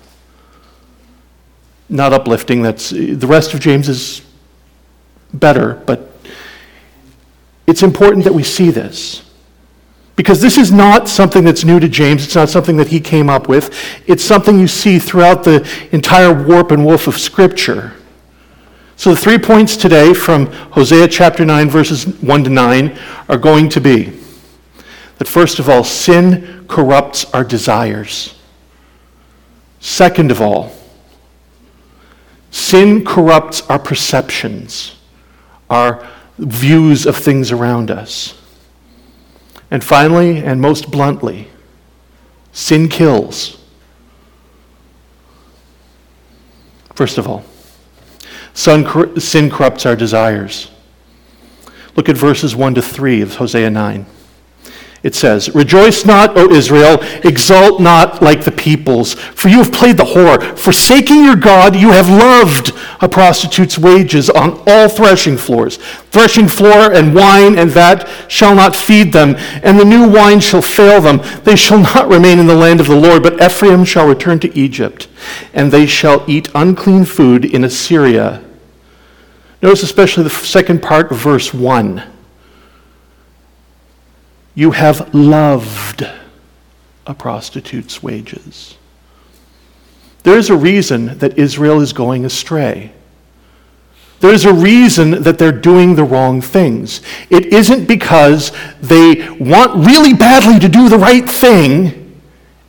Not 1.90 2.14
uplifting, 2.14 2.62
that's 2.62 2.90
the 2.90 3.28
rest 3.28 3.54
of 3.54 3.60
James 3.60 3.90
is 3.90 4.22
better, 5.34 5.76
but 5.86 6.12
it's 7.68 7.84
important 7.84 8.24
that 8.24 8.34
we 8.34 8.44
see 8.44 8.72
this. 8.72 9.25
Because 10.16 10.42
this 10.42 10.58
is 10.58 10.72
not 10.72 11.10
something 11.10 11.44
that's 11.44 11.66
new 11.66 11.80
to 11.80 11.90
James. 11.90 12.24
It's 12.24 12.36
not 12.36 12.50
something 12.50 12.78
that 12.78 12.88
he 12.88 13.00
came 13.02 13.30
up 13.30 13.50
with. 13.50 13.76
It's 14.08 14.24
something 14.24 14.60
you 14.60 14.68
see 14.68 14.98
throughout 14.98 15.44
the 15.44 15.68
entire 15.92 16.34
warp 16.34 16.72
and 16.72 16.86
woof 16.86 17.08
of 17.08 17.18
Scripture. 17.18 17.94
So 18.96 19.10
the 19.10 19.20
three 19.20 19.38
points 19.38 19.76
today 19.76 20.14
from 20.14 20.46
Hosea 20.48 21.10
chapter 21.10 21.44
9, 21.44 21.70
verses 21.70 22.06
1 22.06 22.44
to 22.46 22.50
9, 22.50 22.98
are 23.28 23.38
going 23.38 23.68
to 23.70 23.82
be 23.82 24.14
that 25.18 25.28
first 25.28 25.60
of 25.60 25.70
all, 25.70 25.84
sin 25.84 26.66
corrupts 26.68 27.26
our 27.34 27.44
desires. 27.44 28.36
Second 29.82 30.32
of 30.32 30.42
all, 30.42 30.74
sin 32.52 33.04
corrupts 33.04 33.62
our 33.70 33.80
perceptions, 33.80 34.96
our 35.70 36.08
views 36.38 37.06
of 37.06 37.18
things 37.18 37.52
around 37.52 37.92
us. 37.92 38.42
And 39.72 39.84
finally, 39.84 40.38
and 40.38 40.62
most 40.62 40.92
bluntly, 40.92 41.50
sin 42.52 42.88
kills. 42.88 43.62
First 46.94 47.18
of 47.18 47.28
all, 47.28 47.44
sin 48.54 49.50
corrupts 49.50 49.86
our 49.86 49.96
desires. 49.96 50.72
Look 51.96 52.10
at 52.10 52.18
verses 52.18 52.56
1 52.56 52.76
to 52.76 52.82
3 52.82 53.22
of 53.22 53.36
Hosea 53.36 53.70
9 53.70 54.06
it 55.06 55.14
says, 55.14 55.54
Rejoice 55.54 56.04
not, 56.04 56.36
O 56.36 56.50
Israel, 56.50 56.98
exult 57.24 57.80
not 57.80 58.24
like 58.24 58.44
the 58.44 58.52
peoples, 58.52 59.14
for 59.14 59.50
you 59.50 59.60
have 59.60 59.72
played 59.72 59.98
the 59.98 60.04
whore. 60.04 60.58
Forsaking 60.58 61.24
your 61.24 61.36
God, 61.36 61.76
you 61.76 61.92
have 61.92 62.10
loved 62.10 62.74
a 63.02 63.08
prostitute's 63.08 63.78
wages 63.78 64.32
on 64.32 64.64
all 64.66 64.90
threshing 64.90 65.38
floors. 65.38 65.78
Threshing 66.10 66.48
floor 66.48 66.92
and 66.92 67.14
wine 67.14 67.60
and 67.60 67.70
that 67.70 68.10
shall 68.32 68.56
not 68.56 68.76
feed 68.76 69.14
them, 69.14 69.36
and 69.62 69.80
the 69.80 69.86
new 69.86 70.10
wine 70.10 70.40
shall 70.40 70.64
fail 70.64 71.00
them. 71.00 71.22
They 71.44 71.56
shall 71.56 71.82
not 71.82 72.10
remain 72.10 72.40
in 72.40 72.48
the 72.48 72.56
land 72.56 72.80
of 72.80 72.88
the 72.88 73.00
Lord, 73.00 73.22
but 73.22 73.40
Ephraim 73.40 73.86
shall 73.86 74.08
return 74.08 74.40
to 74.40 74.58
Egypt, 74.58 75.08
and 75.54 75.72
they 75.72 75.86
shall 75.86 76.28
eat 76.28 76.50
unclean 76.56 77.06
food 77.06 77.46
in 77.46 77.64
Assyria. 77.64 78.44
Notice 79.62 79.84
especially 79.84 80.24
the 80.24 80.32
second 80.32 80.82
part 80.82 81.12
of 81.12 81.20
verse 81.20 81.54
1 81.54 82.15
you 84.56 84.72
have 84.72 85.14
loved 85.14 86.08
a 87.06 87.14
prostitute's 87.14 88.02
wages. 88.02 88.78
There 90.24 90.38
is 90.38 90.50
a 90.50 90.56
reason 90.56 91.20
that 91.20 91.38
Israel 91.38 91.82
is 91.82 91.94
going 91.94 92.26
astray. 92.26 92.92
There's 94.22 94.46
a 94.46 94.54
reason 94.54 95.24
that 95.24 95.38
they're 95.38 95.52
doing 95.52 95.96
the 95.96 96.04
wrong 96.04 96.42
things. 96.42 97.02
It 97.30 97.48
isn't 97.48 97.86
because 97.86 98.52
they 98.82 99.30
want 99.34 99.86
really 99.86 100.14
badly 100.14 100.58
to 100.60 100.70
do 100.70 100.90
the 100.90 100.98
right 100.98 101.30
thing 101.30 102.20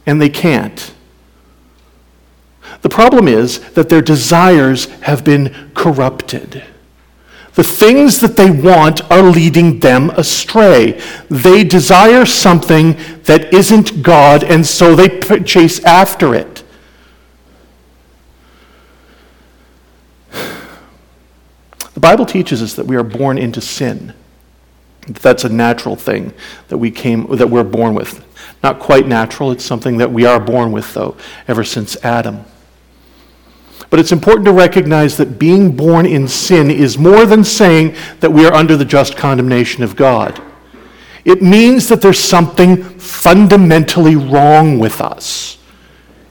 and 0.04 0.20
they 0.20 0.28
can't. 0.28 0.92
The 2.82 2.88
problem 2.88 3.26
is 3.26 3.60
that 3.70 3.88
their 3.88 4.02
desires 4.02 4.86
have 5.02 5.24
been 5.24 5.70
corrupted. 5.74 6.62
The 7.56 7.64
things 7.64 8.20
that 8.20 8.36
they 8.36 8.50
want 8.50 9.10
are 9.10 9.22
leading 9.22 9.80
them 9.80 10.10
astray. 10.10 11.00
They 11.30 11.64
desire 11.64 12.26
something 12.26 12.98
that 13.24 13.52
isn't 13.52 14.02
God, 14.02 14.44
and 14.44 14.64
so 14.64 14.94
they 14.94 15.08
chase 15.40 15.82
after 15.82 16.34
it. 16.34 16.62
The 21.94 22.00
Bible 22.00 22.26
teaches 22.26 22.60
us 22.60 22.74
that 22.74 22.84
we 22.84 22.94
are 22.94 23.02
born 23.02 23.38
into 23.38 23.62
sin. 23.62 24.12
That's 25.08 25.44
a 25.44 25.48
natural 25.48 25.96
thing 25.96 26.34
that 26.68 26.76
we 26.76 26.90
came 26.90 27.26
that 27.36 27.48
we're 27.48 27.64
born 27.64 27.94
with. 27.94 28.22
Not 28.62 28.80
quite 28.80 29.06
natural, 29.06 29.50
it's 29.50 29.64
something 29.64 29.96
that 29.96 30.12
we 30.12 30.26
are 30.26 30.38
born 30.38 30.72
with 30.72 30.92
though, 30.92 31.16
ever 31.48 31.64
since 31.64 31.96
Adam. 32.04 32.44
But 33.90 34.00
it's 34.00 34.12
important 34.12 34.46
to 34.46 34.52
recognize 34.52 35.16
that 35.16 35.38
being 35.38 35.76
born 35.76 36.06
in 36.06 36.26
sin 36.26 36.70
is 36.70 36.98
more 36.98 37.24
than 37.24 37.44
saying 37.44 37.94
that 38.20 38.32
we 38.32 38.44
are 38.44 38.52
under 38.52 38.76
the 38.76 38.84
just 38.84 39.16
condemnation 39.16 39.82
of 39.84 39.94
God. 39.94 40.42
It 41.24 41.42
means 41.42 41.88
that 41.88 42.00
there's 42.02 42.22
something 42.22 42.82
fundamentally 42.98 44.16
wrong 44.16 44.78
with 44.78 45.00
us. 45.00 45.58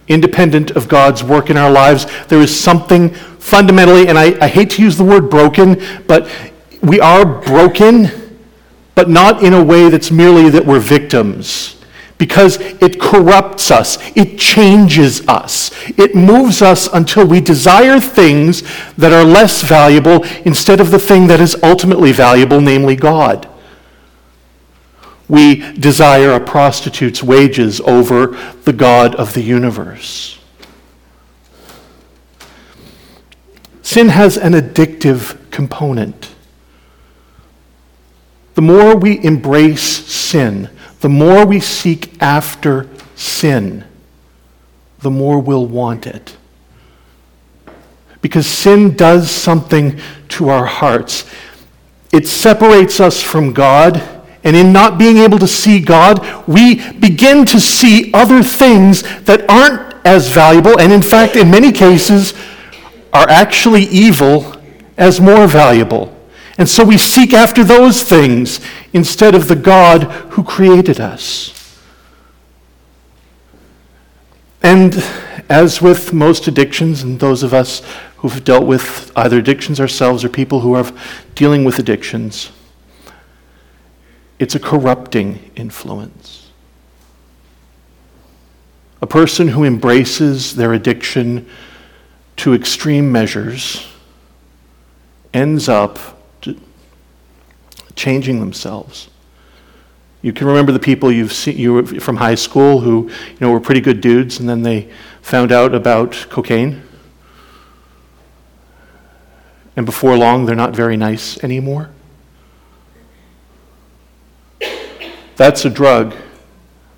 Independent 0.08 0.72
of 0.72 0.88
God's 0.88 1.24
work 1.24 1.50
in 1.50 1.58
our 1.58 1.72
lives, 1.72 2.06
there 2.28 2.42
is 2.42 2.58
something 2.58 3.10
fundamentally, 3.10 4.08
and 4.08 4.18
I, 4.18 4.38
I 4.44 4.48
hate 4.48 4.72
to 4.72 4.82
use 4.82 4.98
the 4.98 5.04
word 5.04 5.30
broken, 5.30 5.82
but 6.08 6.30
we 6.82 7.00
are 7.00 7.26
broken, 7.26 8.38
but 8.96 9.10
not 9.10 9.44
in 9.44 9.54
a 9.54 9.64
way 9.64 9.90
that's 9.90 10.12
merely 10.12 10.50
that 10.50 10.66
we're 10.66 10.80
victims 10.80 11.76
because 12.18 12.58
it 12.60 13.00
corrupts 13.00 13.72
us, 13.72 13.98
it 14.16 14.40
changes 14.40 15.28
us, 15.28 15.72
it 15.98 16.16
moves 16.16 16.62
us 16.62 16.88
until 16.94 17.26
we 17.28 17.42
desire 17.42 18.00
things 18.00 18.64
that 18.98 19.12
are 19.12 19.26
less 19.26 19.62
valuable 19.64 20.24
instead 20.46 20.80
of 20.80 20.92
the 20.92 21.00
thing 21.00 21.28
that 21.28 21.42
is 21.42 21.58
ultimately 21.62 22.12
valuable, 22.12 22.62
namely 22.62 22.96
God. 22.96 23.50
We 25.28 25.56
desire 25.74 26.32
a 26.32 26.40
prostitute's 26.40 27.24
wages 27.24 27.82
over 27.82 28.28
the 28.64 28.74
God 28.74 29.16
of 29.16 29.34
the 29.34 29.42
universe. 29.42 30.40
Sin 33.82 34.10
has 34.10 34.38
an 34.38 34.54
addictive 34.54 35.52
component. 35.52 36.34
The 38.56 38.62
more 38.62 38.96
we 38.96 39.24
embrace 39.24 39.84
sin, 39.84 40.70
the 41.02 41.10
more 41.10 41.46
we 41.46 41.60
seek 41.60 42.22
after 42.22 42.90
sin, 43.16 43.84
the 45.00 45.12
more 45.12 45.40
we'll 45.40 45.68
want 45.68 46.08
it. 46.08 46.36
Because 48.22 48.48
sin 48.48 48.96
does 48.96 49.30
something 49.30 50.00
to 50.30 50.50
our 50.50 50.66
hearts. 50.66 51.30
It 52.12 52.28
separates 52.28 53.00
us 53.00 53.22
from 53.22 53.54
God, 53.54 54.02
and 54.44 54.56
in 54.56 54.72
not 54.72 54.98
being 54.98 55.18
able 55.18 55.38
to 55.40 55.48
see 55.48 55.80
God, 55.80 56.26
we 56.48 56.92
begin 56.94 57.46
to 57.48 57.60
see 57.60 58.12
other 58.14 58.42
things 58.42 59.04
that 59.26 59.48
aren't 59.50 59.94
as 60.06 60.30
valuable, 60.30 60.80
and 60.80 60.94
in 60.94 61.02
fact, 61.02 61.36
in 61.36 61.52
many 61.52 61.72
cases, 61.72 62.34
are 63.12 63.30
actually 63.30 63.84
evil 63.84 64.56
as 64.98 65.20
more 65.20 65.48
valuable. 65.48 66.15
And 66.58 66.70
so 66.70 66.86
we 66.86 66.98
seek 66.98 67.34
after 67.34 67.64
those 67.64 68.04
things 68.04 68.62
instead 68.94 69.36
of 69.36 69.48
the 69.48 69.56
God 69.56 70.04
who 70.32 70.44
created 70.44 71.00
us. 71.00 71.52
And 74.62 75.04
as 75.50 75.82
with 75.82 76.14
most 76.14 76.48
addictions, 76.48 77.04
and 77.04 77.20
those 77.20 77.44
of 77.44 77.54
us 77.54 77.82
who've 78.18 78.44
dealt 78.44 78.66
with 78.66 79.12
either 79.16 79.38
addictions 79.38 79.80
ourselves 79.80 80.24
or 80.24 80.30
people 80.30 80.62
who 80.62 80.74
are 80.74 80.92
dealing 81.36 81.66
with 81.66 81.78
addictions, 81.78 82.52
it's 84.40 84.56
a 84.56 84.60
corrupting 84.60 85.52
influence. 85.56 86.52
A 89.02 89.08
person 89.08 89.50
who 89.50 89.64
embraces 89.64 90.56
their 90.56 90.74
addiction 90.74 91.48
to 92.38 92.54
extreme 92.54 93.12
measures 93.12 93.86
ends 95.34 95.70
up 95.70 96.15
changing 97.96 98.40
themselves. 98.40 99.10
You 100.22 100.34
can 100.34 100.48
remember 100.48 100.72
the 100.72 100.80
people 100.80 101.12
you've 101.12 101.34
seen 101.34 101.58
you 101.58 101.86
from 102.00 102.16
high 102.16 102.36
school 102.36 102.80
who 102.80 103.10
you 103.10 103.38
know 103.40 103.52
were 103.52 103.60
pretty 103.60 103.82
good 103.82 104.02
dudes, 104.02 104.40
and 104.40 104.50
then 104.50 104.64
they 104.64 104.90
found 105.22 105.52
out 105.52 105.76
about 105.76 106.26
cocaine, 106.30 106.82
and 109.76 109.86
before 109.86 110.18
long 110.18 110.46
they're 110.46 110.56
not 110.56 110.76
very 110.76 110.98
nice 110.98 111.44
anymore. 111.44 111.92
That's 115.36 115.66
a 115.66 115.70
drug. 115.70 116.16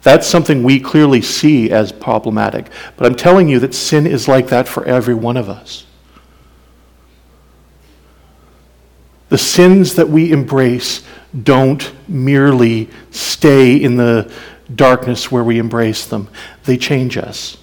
That's 0.04 0.28
something 0.28 0.64
we 0.64 0.80
clearly 0.80 1.22
see 1.22 1.72
as 1.72 1.92
problematic. 1.92 2.68
But 2.96 3.08
I'm 3.08 3.16
telling 3.16 3.50
you 3.50 3.60
that 3.60 3.74
sin 3.74 4.08
is 4.08 4.28
like 4.28 4.48
that 4.50 4.68
for 4.68 4.86
every 4.86 5.16
one 5.16 5.38
of 5.38 5.50
us. 5.50 5.87
The 9.30 9.38
sins 9.38 9.96
that 9.96 10.10
we 10.10 10.32
embrace 10.32 11.04
don't 11.44 11.92
merely 12.08 12.90
stay 13.12 13.76
in 13.76 13.98
the 13.98 14.32
darkness 14.74 15.32
where 15.32 15.44
we 15.44 15.60
embrace 15.60 16.06
them, 16.06 16.30
they 16.66 16.78
change 16.78 17.18
us. 17.18 17.58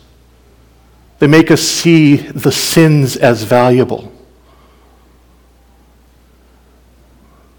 They 1.18 1.26
make 1.26 1.50
us 1.50 1.62
see 1.62 2.16
the 2.16 2.52
sins 2.52 3.16
as 3.16 3.44
valuable. 3.44 4.12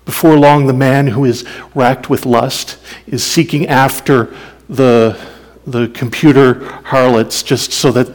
Before 0.05 0.37
long, 0.37 0.67
the 0.67 0.73
man 0.73 1.07
who 1.07 1.25
is 1.25 1.45
racked 1.73 2.09
with 2.09 2.25
lust 2.25 2.77
is 3.07 3.23
seeking 3.23 3.67
after 3.67 4.35
the, 4.69 5.19
the 5.65 5.87
computer 5.89 6.65
harlots 6.85 7.41
just 7.41 7.71
so 7.71 7.91
that 7.91 8.07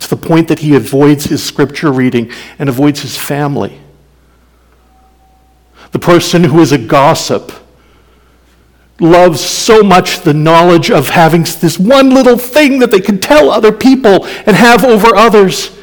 to 0.00 0.10
the 0.10 0.16
point 0.16 0.48
that 0.48 0.58
he 0.58 0.74
avoids 0.74 1.24
his 1.26 1.44
scripture 1.44 1.92
reading 1.92 2.32
and 2.58 2.68
avoids 2.68 3.02
his 3.02 3.16
family 3.16 3.78
the 5.92 5.98
person 5.98 6.44
who 6.44 6.60
is 6.60 6.72
a 6.72 6.78
gossip 6.78 7.52
loves 8.98 9.40
so 9.40 9.82
much 9.82 10.20
the 10.20 10.34
knowledge 10.34 10.90
of 10.90 11.10
having 11.10 11.42
this 11.60 11.78
one 11.78 12.10
little 12.10 12.38
thing 12.38 12.78
that 12.78 12.90
they 12.90 13.00
can 13.00 13.18
tell 13.18 13.50
other 13.50 13.72
people 13.72 14.24
and 14.46 14.56
have 14.56 14.84
over 14.84 15.14
others, 15.14 15.76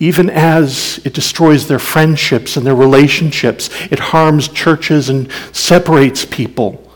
even 0.00 0.28
as 0.28 1.00
it 1.04 1.14
destroys 1.14 1.66
their 1.66 1.78
friendships 1.78 2.56
and 2.56 2.66
their 2.66 2.74
relationships. 2.74 3.70
It 3.90 3.98
harms 3.98 4.48
churches 4.48 5.08
and 5.08 5.30
separates 5.52 6.24
people. 6.24 6.92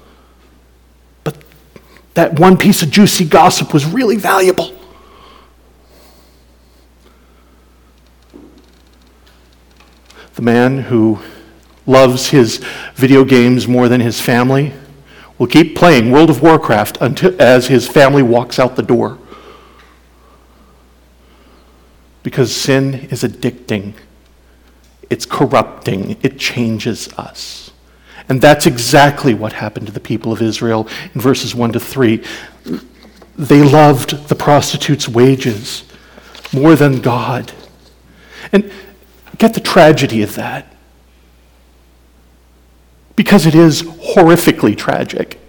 But 1.24 1.36
that 2.14 2.38
one 2.38 2.56
piece 2.56 2.82
of 2.82 2.90
juicy 2.90 3.24
gossip 3.24 3.72
was 3.72 3.86
really 3.86 4.16
valuable. 4.16 4.74
The 10.34 10.42
man 10.42 10.78
who 10.78 11.20
loves 11.88 12.28
his 12.28 12.58
video 12.94 13.24
games 13.24 13.66
more 13.66 13.88
than 13.88 14.00
his 14.00 14.20
family 14.20 14.72
will 15.38 15.46
keep 15.46 15.76
playing 15.76 16.10
World 16.10 16.30
of 16.30 16.42
Warcraft 16.42 16.98
until, 17.00 17.40
as 17.40 17.68
his 17.68 17.88
family 17.88 18.22
walks 18.22 18.58
out 18.58 18.76
the 18.76 18.82
door. 18.82 19.18
Because 22.22 22.54
sin 22.54 22.94
is 23.10 23.22
addicting, 23.22 23.94
it's 25.08 25.24
corrupting, 25.24 26.16
it 26.22 26.38
changes 26.38 27.08
us. 27.14 27.70
And 28.28 28.42
that's 28.42 28.66
exactly 28.66 29.32
what 29.32 29.54
happened 29.54 29.86
to 29.86 29.92
the 29.92 30.00
people 30.00 30.32
of 30.32 30.42
Israel 30.42 30.86
in 31.14 31.20
verses 31.20 31.54
1 31.54 31.72
to 31.72 31.80
3. 31.80 32.22
They 33.36 33.62
loved 33.62 34.28
the 34.28 34.34
prostitute's 34.34 35.08
wages 35.08 35.84
more 36.52 36.74
than 36.74 37.00
God. 37.00 37.52
And 38.52 38.70
get 39.38 39.54
the 39.54 39.60
tragedy 39.60 40.22
of 40.22 40.34
that. 40.34 40.74
Because 43.18 43.46
it 43.46 43.56
is 43.56 43.82
horrifically 43.82 44.78
tragic. 44.78 45.40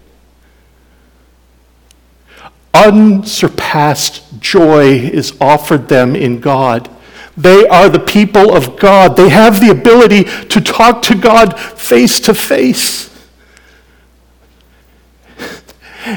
Unsurpassed 2.73 4.39
joy 4.39 4.93
is 4.93 5.37
offered 5.39 5.87
them 5.87 6.15
in 6.15 6.39
God. 6.39 6.89
They 7.37 7.67
are 7.67 7.87
the 7.87 7.99
people 7.99 8.55
of 8.55 8.75
God. 8.79 9.15
They 9.15 9.29
have 9.29 9.59
the 9.59 9.69
ability 9.69 10.23
to 10.23 10.59
talk 10.59 11.03
to 11.03 11.15
God 11.15 11.59
face 11.59 12.19
to 12.21 12.33
face. 12.33 13.07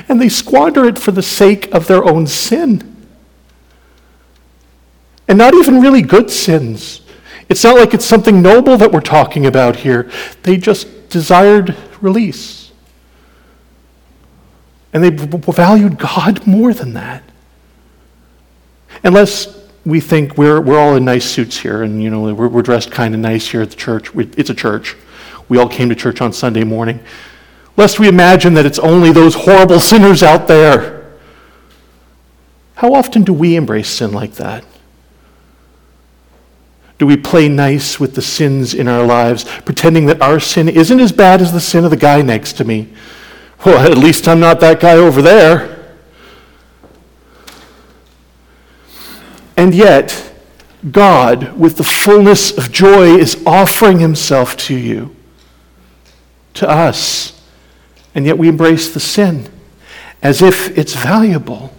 And 0.09 0.19
they 0.19 0.31
squander 0.31 0.87
it 0.87 0.99
for 0.99 1.11
the 1.11 1.23
sake 1.23 1.71
of 1.75 1.87
their 1.87 2.03
own 2.03 2.27
sin. 2.27 2.97
And 5.29 5.37
not 5.37 5.53
even 5.53 5.83
really 5.83 6.01
good 6.01 6.31
sins. 6.31 7.02
It's 7.53 7.65
not 7.65 7.77
like 7.77 7.93
it's 7.93 8.07
something 8.07 8.41
noble 8.41 8.79
that 8.79 8.93
we're 8.93 9.03
talking 9.03 9.45
about 9.45 9.77
here. 9.77 10.11
They 10.43 10.57
just 10.57 11.11
desired 11.11 11.77
release. 12.01 12.73
And 14.95 15.05
they 15.05 15.11
valued 15.11 15.99
God 15.99 16.47
more 16.47 16.73
than 16.73 16.95
that. 16.95 17.23
Unless 19.05 19.55
we 19.85 20.01
think 20.01 20.39
we're, 20.39 20.63
we're 20.63 20.79
all 20.79 20.97
in 20.97 21.05
nice 21.05 21.27
suits 21.27 21.59
here 21.59 21.83
and, 21.83 22.03
you 22.03 22.09
know, 22.09 22.33
we're, 22.33 22.49
we're 22.49 22.63
dressed 22.63 22.91
kind 22.91 23.15
of 23.15 23.21
nice 23.21 23.49
here 23.49 23.61
at 23.61 23.69
the 23.69 23.77
church. 23.77 24.15
We, 24.15 24.31
it's 24.39 24.49
a 24.49 24.55
church. 24.55 24.97
We 25.51 25.59
all 25.59 25.69
came 25.69 25.91
to 25.91 25.95
church 25.95 26.23
on 26.23 26.33
Sunday 26.33 26.65
morning. 26.65 27.01
Lest 27.77 28.01
we 28.01 28.09
imagine 28.09 28.55
that 28.55 28.65
it's 28.65 28.79
only 28.79 29.13
those 29.13 29.35
horrible 29.35 29.79
sinners 29.91 30.23
out 30.23 30.49
there. 30.49 31.13
How 32.77 32.95
often 32.95 33.25
do 33.25 33.35
we 33.35 33.57
embrace 33.57 33.91
sin 33.91 34.13
like 34.13 34.37
that? 34.37 34.65
Do 37.03 37.07
we 37.07 37.17
play 37.17 37.49
nice 37.49 37.99
with 37.99 38.15
the 38.15 38.23
sins 38.23 38.75
in 38.75 38.87
our 38.87 39.05
lives, 39.05 39.43
pretending 39.65 40.07
that 40.07 40.23
our 40.23 40.39
sin 40.39 40.69
isn't 40.69 41.01
as 41.01 41.11
bad 41.11 41.43
as 41.43 41.53
the 41.53 41.59
sin 41.59 41.85
of 41.85 41.91
the 41.91 41.97
guy 41.97 42.23
next 42.23 42.53
to 42.59 42.65
me? 42.65 42.93
Well, 43.67 43.91
at 43.91 43.99
least 43.99 44.29
I'm 44.29 44.39
not 44.39 44.61
that 44.61 44.79
guy 44.79 44.93
over 44.93 45.21
there. 45.21 45.97
And 49.57 49.75
yet, 49.75 50.33
God, 50.93 51.59
with 51.59 51.77
the 51.77 51.83
fullness 51.83 52.57
of 52.57 52.71
joy, 52.71 53.17
is 53.17 53.43
offering 53.45 53.99
himself 53.99 54.57
to 54.59 54.77
you, 54.77 55.17
to 56.55 56.71
us. 56.71 57.43
And 58.15 58.25
yet 58.25 58.39
we 58.39 58.47
embrace 58.47 58.95
the 58.95 59.01
sin 59.01 59.49
as 60.23 60.41
if 60.41 60.79
it's 60.79 60.95
valuable. 60.95 61.72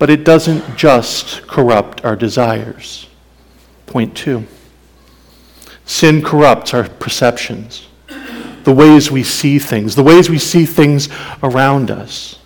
But 0.00 0.10
it 0.10 0.24
doesn't 0.24 0.76
just 0.76 1.46
corrupt 1.46 2.04
our 2.04 2.16
desires. 2.16 3.06
Point 3.86 4.16
two 4.16 4.46
sin 5.84 6.22
corrupts 6.22 6.72
our 6.72 6.88
perceptions 6.88 7.88
the 8.64 8.72
ways 8.72 9.10
we 9.10 9.22
see 9.22 9.58
things, 9.58 9.96
the 9.96 10.02
ways 10.02 10.28
we 10.28 10.38
see 10.38 10.66
things 10.66 11.08
around 11.42 11.90
us. 11.90 12.38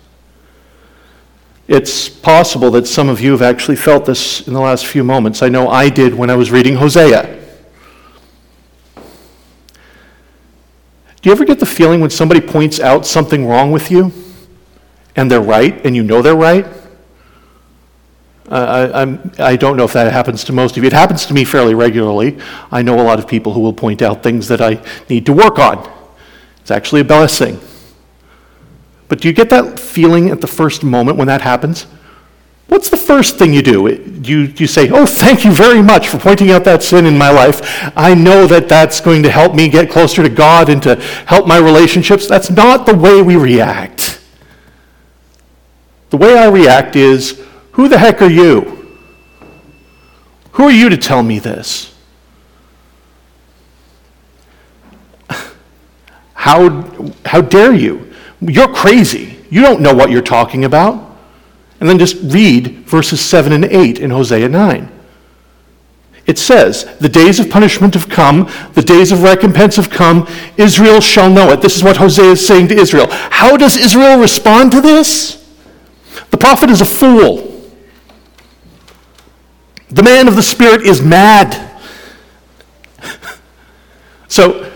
It's 1.67 2.07
possible 2.07 2.71
that 2.71 2.87
some 2.87 3.09
of 3.09 3.19
you 3.19 3.31
have 3.31 3.41
actually 3.41 3.75
felt 3.75 4.05
this 4.05 4.47
in 4.47 4.53
the 4.53 4.61
last 4.61 4.85
few 4.85 5.03
moments. 5.03 5.41
I 5.41 5.49
know 5.49 5.67
I 5.67 5.89
did 5.89 6.13
when 6.13 6.29
I 6.29 6.35
was 6.35 6.51
reading 6.51 6.75
Hosea. 6.75 7.41
Do 8.95 11.29
you 11.29 11.31
ever 11.31 11.43
get 11.43 11.59
the 11.59 11.65
feeling 11.65 12.01
when 12.01 12.11
somebody 12.11 12.39
points 12.39 12.79
out 12.79 13.05
something 13.05 13.47
wrong 13.47 13.71
with 13.71 13.89
you 13.89 14.11
and 15.15 15.29
they're 15.29 15.41
right 15.41 15.83
and 15.85 15.95
you 15.95 16.03
know 16.03 16.21
they're 16.21 16.35
right? 16.35 16.67
I, 18.49 19.01
I'm, 19.01 19.31
I 19.39 19.55
don't 19.55 19.75
know 19.75 19.85
if 19.85 19.93
that 19.93 20.11
happens 20.11 20.43
to 20.45 20.53
most 20.53 20.77
of 20.77 20.83
you. 20.83 20.87
It 20.87 20.93
happens 20.93 21.25
to 21.27 21.33
me 21.33 21.43
fairly 21.45 21.73
regularly. 21.73 22.37
I 22.71 22.81
know 22.81 22.99
a 22.99 23.01
lot 23.01 23.17
of 23.17 23.27
people 23.27 23.53
who 23.53 23.59
will 23.59 23.73
point 23.73 24.01
out 24.01 24.21
things 24.21 24.47
that 24.49 24.61
I 24.61 24.83
need 25.09 25.25
to 25.25 25.33
work 25.33 25.57
on. 25.57 25.91
It's 26.61 26.71
actually 26.71 27.01
a 27.01 27.05
blessing. 27.05 27.59
But 29.07 29.21
do 29.21 29.27
you 29.27 29.33
get 29.33 29.49
that 29.49 29.79
feeling 29.79 30.29
at 30.29 30.41
the 30.41 30.47
first 30.47 30.83
moment 30.83 31.17
when 31.17 31.27
that 31.27 31.41
happens? 31.41 31.87
What's 32.67 32.89
the 32.89 32.97
first 32.97 33.37
thing 33.37 33.53
you 33.53 33.61
do? 33.61 33.95
Do 33.95 34.31
you, 34.31 34.47
do 34.47 34.63
you 34.63 34.67
say, 34.67 34.89
Oh, 34.89 35.05
thank 35.05 35.45
you 35.45 35.51
very 35.51 35.81
much 35.81 36.07
for 36.09 36.17
pointing 36.17 36.51
out 36.51 36.63
that 36.63 36.81
sin 36.81 37.05
in 37.05 37.17
my 37.17 37.29
life. 37.29 37.61
I 37.95 38.15
know 38.15 38.47
that 38.47 38.67
that's 38.67 38.99
going 38.99 39.21
to 39.23 39.29
help 39.29 39.53
me 39.53 39.69
get 39.69 39.91
closer 39.91 40.23
to 40.23 40.29
God 40.29 40.69
and 40.69 40.81
to 40.83 40.95
help 41.27 41.47
my 41.47 41.57
relationships. 41.57 42.27
That's 42.27 42.49
not 42.49 42.85
the 42.85 42.95
way 42.95 43.21
we 43.21 43.35
react. 43.35 44.19
The 46.09 46.17
way 46.17 46.37
I 46.37 46.47
react 46.47 46.95
is, 46.95 47.43
Who 47.75 47.89
the 47.89 47.97
heck 47.97 48.21
are 48.21 48.29
you? 48.29 48.87
Who 50.53 50.63
are 50.63 50.71
you 50.71 50.87
to 50.87 50.95
tell 50.95 51.21
me 51.21 51.39
this? 51.39 51.93
How, 56.33 56.81
how 57.25 57.41
dare 57.41 57.73
you? 57.73 58.13
You're 58.39 58.73
crazy. 58.73 59.37
You 59.49 59.61
don't 59.61 59.81
know 59.81 59.93
what 59.93 60.09
you're 60.09 60.21
talking 60.21 60.63
about. 60.63 61.17
And 61.81 61.89
then 61.89 61.99
just 61.99 62.15
read 62.33 62.85
verses 62.85 63.19
7 63.19 63.51
and 63.51 63.65
8 63.65 63.99
in 63.99 64.09
Hosea 64.09 64.47
9. 64.47 64.89
It 66.25 66.39
says, 66.39 66.85
The 66.99 67.09
days 67.09 67.41
of 67.41 67.49
punishment 67.49 67.93
have 67.93 68.07
come, 68.07 68.49
the 68.73 68.81
days 68.81 69.11
of 69.11 69.21
recompense 69.21 69.75
have 69.75 69.89
come, 69.89 70.29
Israel 70.55 71.01
shall 71.01 71.29
know 71.29 71.51
it. 71.51 71.61
This 71.61 71.75
is 71.75 71.83
what 71.83 71.97
Hosea 71.97 72.31
is 72.31 72.47
saying 72.47 72.69
to 72.69 72.75
Israel. 72.75 73.07
How 73.09 73.57
does 73.57 73.75
Israel 73.75 74.17
respond 74.17 74.71
to 74.71 74.79
this? 74.79 75.45
The 76.31 76.37
prophet 76.37 76.69
is 76.69 76.79
a 76.79 76.85
fool. 76.85 77.54
The 79.89 80.03
man 80.03 80.27
of 80.27 80.35
the 80.35 80.43
Spirit 80.43 80.81
is 80.81 81.01
mad. 81.01 81.79
so 84.27 84.71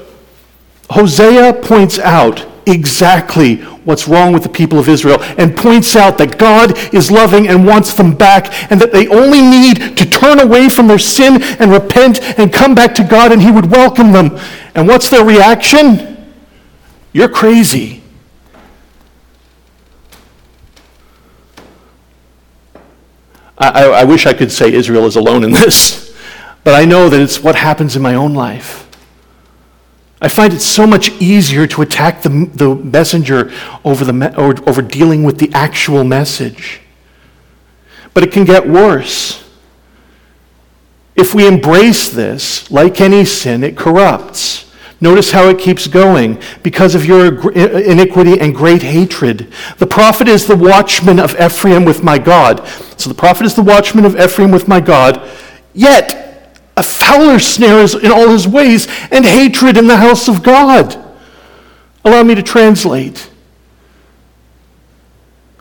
Hosea 0.90 1.54
points 1.54 2.00
out 2.00 2.46
exactly 2.68 3.58
what's 3.86 4.08
wrong 4.08 4.34
with 4.34 4.44
the 4.44 4.50
people 4.50 4.78
of 4.78 4.88
Israel 4.88 5.18
and 5.38 5.56
points 5.56 5.96
out 5.96 6.18
that 6.20 6.38
God 6.38 6.78
is 6.94 7.10
loving 7.10 7.48
and 7.48 7.66
wants 7.66 7.94
them 7.94 8.16
back 8.16 8.72
and 8.72 8.80
that 8.80 8.92
they 8.92 9.08
only 9.08 9.42
need 9.42 9.98
to 9.98 10.06
turn 10.10 10.40
away 10.40 10.70
from 10.70 10.88
their 10.88 11.00
sin 11.00 11.42
and 11.60 11.72
repent 11.72 12.22
and 12.38 12.54
come 12.54 12.76
back 12.76 12.94
to 12.96 13.04
God 13.04 13.32
and 13.32 13.42
He 13.42 13.52
would 13.52 13.72
welcome 13.72 14.12
them. 14.12 14.38
And 14.76 14.88
what's 14.88 15.10
their 15.10 15.26
reaction? 15.26 16.32
You're 17.14 17.30
crazy. 17.30 17.99
I, 23.60 23.86
I, 23.90 24.04
wish 24.06 24.26
I 24.26 24.34
could 24.34 24.52
say 24.52 24.72
Israel 24.72 25.06
is 25.06 25.18
alone 25.18 25.44
in 25.44 25.52
this, 25.52 26.18
but 26.64 26.74
I 26.74 26.86
know 26.86 27.10
that 27.10 27.20
it's 27.20 27.44
what 27.44 27.56
happens 27.56 27.96
in 27.96 28.02
my 28.02 28.16
own 28.16 28.34
life. 28.34 28.90
I 30.22 30.28
find 30.28 30.54
it 30.54 30.60
so 30.60 30.86
much 30.86 31.10
easier 31.22 31.66
to 31.68 31.82
attack 31.82 32.22
the, 32.22 32.50
the 32.54 32.76
messenger 32.76 33.52
over, 33.86 34.04
the 34.04 34.38
or, 34.38 34.56
over 34.70 34.82
dealing 34.82 35.24
with 35.24 35.40
the 35.40 35.50
actual 35.54 36.04
message. 36.04 36.82
But 38.14 38.24
it 38.24 38.32
can 38.32 38.44
get 38.44 38.68
worse. 38.68 39.44
If 41.16 41.34
we 41.34 41.48
embrace 41.48 42.10
this, 42.10 42.70
like 42.72 43.00
any 43.02 43.26
sin, 43.26 43.64
it 43.64 43.78
corrupts. 43.78 44.69
Notice 45.02 45.32
how 45.32 45.48
it 45.48 45.60
keeps 45.60 45.88
going. 45.88 46.42
Because 46.62 46.96
of 46.96 47.06
your 47.06 47.52
iniquity 47.52 48.40
and 48.40 48.54
great 48.54 48.82
hatred. 48.82 49.52
The 49.78 49.88
prophet 49.88 50.28
is 50.28 50.46
the 50.46 50.58
watchman 50.58 51.20
of 51.20 51.40
Ephraim 51.40 51.86
with 51.86 52.04
my 52.04 52.18
God. 52.18 52.68
So 52.98 53.10
the 53.10 53.16
prophet 53.16 53.46
is 53.46 53.56
the 53.56 53.64
watchman 53.64 54.06
of 54.06 54.20
Ephraim 54.20 54.52
with 54.52 54.68
my 54.68 54.80
God. 54.80 55.30
Yet, 55.74 56.60
a 56.76 56.84
fowler 56.84 57.40
snares 57.40 57.94
in 57.96 58.12
all 58.12 58.30
his 58.30 58.48
ways, 58.48 58.88
and 59.12 59.26
hatred 59.26 59.78
in 59.78 59.88
the 59.88 59.98
house 59.98 60.28
of 60.28 60.44
God. 60.44 60.98
Allow 62.06 62.24
me 62.24 62.36
to 62.36 62.44
translate. 62.44 63.30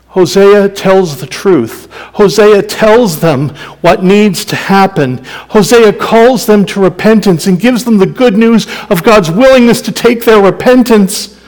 Hosea 0.09 0.69
tells 0.69 1.21
the 1.21 1.27
truth. 1.27 1.87
Hosea 1.91 2.63
tells 2.63 3.19
them 3.19 3.49
what 3.81 4.03
needs 4.03 4.43
to 4.45 4.55
happen. 4.55 5.23
Hosea 5.49 5.93
calls 5.93 6.47
them 6.47 6.65
to 6.65 6.81
repentance 6.81 7.45
and 7.45 7.59
gives 7.59 7.85
them 7.85 7.99
the 7.99 8.07
good 8.07 8.35
news 8.35 8.67
of 8.89 9.03
God's 9.03 9.29
willingness 9.29 9.81
to 9.81 9.91
take 9.91 10.25
their 10.25 10.41
repentance. 10.41 11.39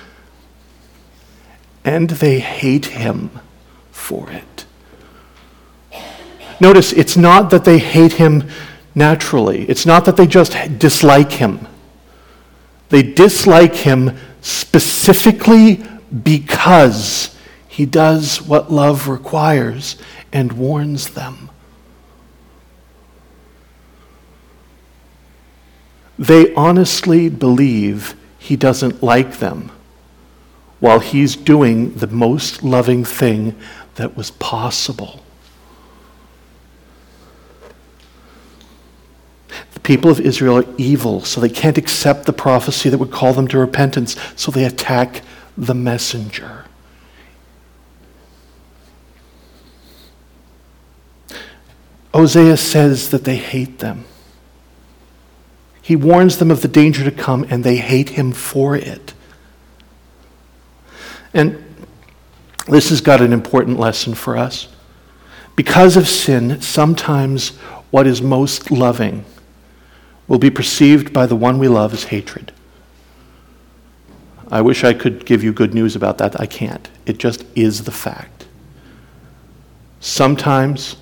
And 1.83 2.11
they 2.11 2.39
hate 2.39 2.85
him 2.85 3.31
for 3.91 4.29
it. 4.31 4.65
Notice 6.59 6.93
it's 6.93 7.17
not 7.17 7.49
that 7.49 7.65
they 7.65 7.79
hate 7.79 8.13
him 8.13 8.47
naturally. 8.93 9.67
It's 9.67 9.87
not 9.87 10.05
that 10.05 10.15
they 10.15 10.27
just 10.27 10.55
dislike 10.77 11.31
him, 11.31 11.67
they 12.89 13.01
dislike 13.01 13.73
him 13.73 14.15
specifically 14.41 15.83
because 16.23 17.30
he 17.81 17.85
does 17.87 18.39
what 18.39 18.71
love 18.71 19.07
requires 19.07 19.97
and 20.31 20.53
warns 20.53 21.15
them. 21.15 21.49
They 26.19 26.53
honestly 26.53 27.27
believe 27.27 28.13
he 28.37 28.55
doesn't 28.55 29.01
like 29.01 29.39
them 29.39 29.71
while 30.79 30.99
he's 30.99 31.35
doing 31.35 31.95
the 31.95 32.05
most 32.05 32.61
loving 32.61 33.03
thing 33.03 33.55
that 33.95 34.15
was 34.15 34.29
possible. 34.29 35.23
The 39.73 39.79
people 39.79 40.11
of 40.11 40.19
Israel 40.19 40.57
are 40.57 40.75
evil, 40.77 41.21
so 41.21 41.41
they 41.41 41.49
can't 41.49 41.79
accept 41.79 42.27
the 42.27 42.33
prophecy 42.33 42.89
that 42.89 42.99
would 42.99 43.09
call 43.09 43.33
them 43.33 43.47
to 43.47 43.57
repentance, 43.57 44.15
so 44.35 44.51
they 44.51 44.65
attack 44.65 45.23
the 45.57 45.73
messenger. 45.73 46.65
Hosea 52.13 52.57
says 52.57 53.09
that 53.09 53.23
they 53.23 53.37
hate 53.37 53.79
them. 53.79 54.05
He 55.81 55.95
warns 55.95 56.37
them 56.37 56.51
of 56.51 56.61
the 56.61 56.67
danger 56.67 57.03
to 57.03 57.11
come, 57.11 57.45
and 57.49 57.63
they 57.63 57.77
hate 57.77 58.09
him 58.09 58.31
for 58.31 58.75
it. 58.75 59.13
And 61.33 61.63
this 62.67 62.89
has 62.89 63.01
got 63.01 63.21
an 63.21 63.33
important 63.33 63.79
lesson 63.79 64.13
for 64.13 64.37
us. 64.37 64.67
Because 65.55 65.97
of 65.97 66.07
sin, 66.07 66.61
sometimes 66.61 67.49
what 67.89 68.07
is 68.07 68.21
most 68.21 68.71
loving 68.71 69.25
will 70.27 70.39
be 70.39 70.49
perceived 70.49 71.11
by 71.11 71.25
the 71.25 71.35
one 71.35 71.59
we 71.59 71.67
love 71.67 71.93
as 71.93 72.05
hatred. 72.05 72.51
I 74.49 74.61
wish 74.61 74.83
I 74.83 74.93
could 74.93 75.25
give 75.25 75.43
you 75.43 75.53
good 75.53 75.73
news 75.73 75.95
about 75.95 76.17
that. 76.19 76.39
I 76.39 76.45
can't. 76.45 76.89
It 77.05 77.17
just 77.17 77.45
is 77.55 77.83
the 77.83 77.91
fact. 77.91 78.45
Sometimes, 79.99 80.97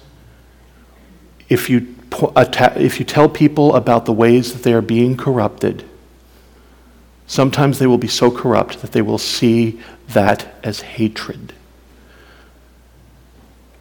if 1.50 1.70
you, 1.70 1.96
if 2.12 3.00
you 3.00 3.06
tell 3.06 3.28
people 3.28 3.76
about 3.76 4.06
the 4.06 4.14
ways 4.14 4.54
that 4.54 4.64
they 4.64 4.74
are 4.74 4.82
being 4.82 5.18
corrupted, 5.18 5.84
sometimes 7.28 7.80
they 7.80 7.88
will 7.88 7.98
be 7.98 8.08
so 8.08 8.32
corrupt 8.32 8.82
that 8.82 8.92
they 8.92 9.02
will 9.02 9.18
see 9.18 9.80
that 10.10 10.48
as 10.64 10.82
hatred. 10.82 11.54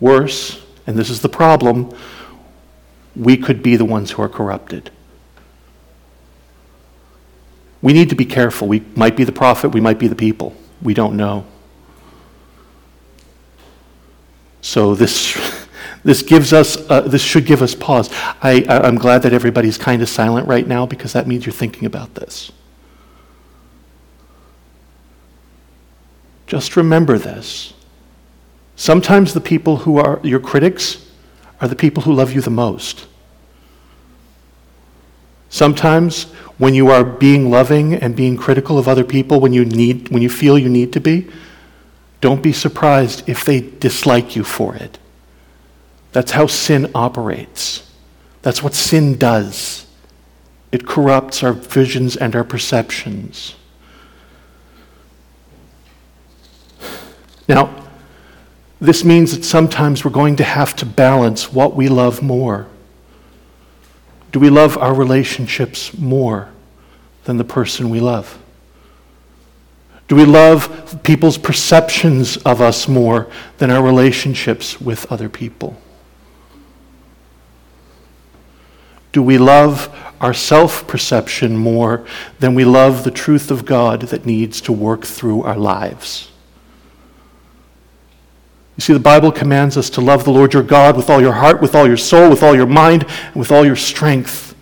Worse, 0.01 0.65
and 0.87 0.97
this 0.97 1.11
is 1.11 1.23
the 1.23 1.29
problem, 1.29 1.95
we 3.15 3.37
could 3.37 3.63
be 3.63 3.77
the 3.77 3.85
ones 3.85 4.13
who 4.13 4.23
are 4.23 4.29
corrupted. 4.29 4.91
We 7.83 7.93
need 7.93 8.09
to 8.11 8.17
be 8.17 8.25
careful. 8.25 8.69
We 8.69 8.81
might 8.95 9.17
be 9.17 9.25
the 9.25 9.33
prophet, 9.33 9.71
we 9.71 9.81
might 9.81 9.99
be 9.99 10.09
the 10.09 10.17
people. 10.17 10.55
We 10.83 10.95
don't 10.95 11.17
know. 11.17 11.45
So 14.61 14.95
this, 14.95 15.68
this 16.05 16.23
gives 16.23 16.53
us, 16.53 16.79
uh, 16.91 17.03
this 17.03 17.23
should 17.23 17.47
give 17.47 17.63
us 17.63 17.75
pause. 17.75 18.11
I, 18.43 18.65
I'm 18.69 18.97
glad 18.97 19.23
that 19.23 19.33
everybody's 19.33 19.79
kind 19.79 20.03
of 20.03 20.09
silent 20.09 20.47
right 20.47 20.67
now 20.67 20.87
because 20.87 21.13
that 21.13 21.27
means 21.27 21.47
you're 21.47 21.53
thinking 21.53 21.87
about 21.87 22.15
this. 22.15 22.53
Just 26.47 26.77
remember 26.77 27.19
this. 27.19 27.75
Sometimes 28.75 29.35
the 29.35 29.41
people 29.41 29.79
who 29.79 29.99
are 29.99 30.21
your 30.23 30.41
critics 30.41 31.05
are 31.61 31.69
the 31.69 31.77
people 31.77 32.05
who 32.05 32.13
love 32.13 32.33
you 32.33 32.41
the 32.41 32.51
most. 32.51 33.07
Sometimes 35.51 36.25
when 36.59 36.75
you 36.75 36.91
are 36.91 37.05
being 37.05 37.51
loving 37.51 37.95
and 37.95 38.15
being 38.17 38.37
critical 38.37 38.79
of 38.79 38.89
other 38.89 39.05
people 39.05 39.41
when 39.41 39.53
you 39.53 39.65
need 39.65 40.09
when 40.11 40.23
you 40.23 40.31
feel 40.31 40.59
you 40.59 40.69
need 40.69 40.93
to 40.93 41.01
be, 41.01 41.29
don't 42.21 42.43
be 42.43 42.53
surprised 42.53 43.29
if 43.29 43.45
they 43.45 43.61
dislike 43.61 44.35
you 44.35 44.45
for 44.45 44.75
it. 44.75 44.99
That's 46.19 46.33
how 46.33 46.49
sin 46.49 46.91
operates. 46.97 47.89
That's 48.43 48.61
what 48.61 48.75
sin 48.75 49.19
does. 49.19 49.87
It 50.73 50.85
corrupts 50.85 51.45
our 51.45 51.53
visions 51.53 52.17
and 52.17 52.35
our 52.35 52.43
perceptions. 52.43 53.55
Now, 57.49 57.73
this 58.81 59.05
means 59.05 59.31
that 59.37 59.45
sometimes 59.45 60.05
we're 60.05 60.11
going 60.11 60.35
to 60.39 60.43
have 60.43 60.75
to 60.79 60.87
balance 60.87 61.53
what 61.53 61.77
we 61.77 61.89
love 61.89 62.21
more. 62.21 62.67
Do 64.33 64.41
we 64.41 64.51
love 64.51 64.77
our 64.77 64.95
relationships 64.95 65.97
more 65.97 66.49
than 67.27 67.37
the 67.37 67.45
person 67.45 67.91
we 67.91 68.01
love? 68.01 68.43
Do 70.09 70.17
we 70.17 70.25
love 70.25 70.99
people's 71.05 71.39
perceptions 71.39 72.39
of 72.39 72.61
us 72.61 72.89
more 72.89 73.31
than 73.59 73.71
our 73.71 73.85
relationships 73.85 74.81
with 74.81 75.07
other 75.13 75.29
people? 75.29 75.81
Do 79.13 79.23
we 79.23 79.39
love 79.39 79.95
our 80.21 80.35
self 80.35 80.87
perception 80.87 81.57
more 81.57 82.07
than 82.41 82.55
we 82.55 82.65
love 82.65 83.05
the 83.05 83.11
truth 83.11 83.51
of 83.51 83.65
God 83.65 84.03
that 84.03 84.27
needs 84.27 84.61
to 84.63 84.73
work 84.73 85.05
through 85.05 85.43
our 85.43 85.57
lives? 85.57 86.31
You 88.77 88.83
see, 88.83 88.93
the 88.93 89.01
Bible 89.01 89.33
commands 89.33 89.77
us 89.77 89.91
to 89.91 90.01
love 90.01 90.25
the 90.25 90.31
Lord 90.31 90.55
your 90.55 90.63
God 90.63 90.97
with 90.97 91.11
all 91.11 91.21
your 91.21 91.33
heart, 91.33 91.61
with 91.61 91.75
all 91.75 91.87
your 91.87 91.97
soul, 91.97 92.31
with 92.31 92.45
all 92.45 92.55
your 92.55 92.67
mind, 92.67 93.07
and 93.27 93.35
with 93.35 93.51
all 93.51 93.67
your 93.67 93.75
strength. 93.75 94.55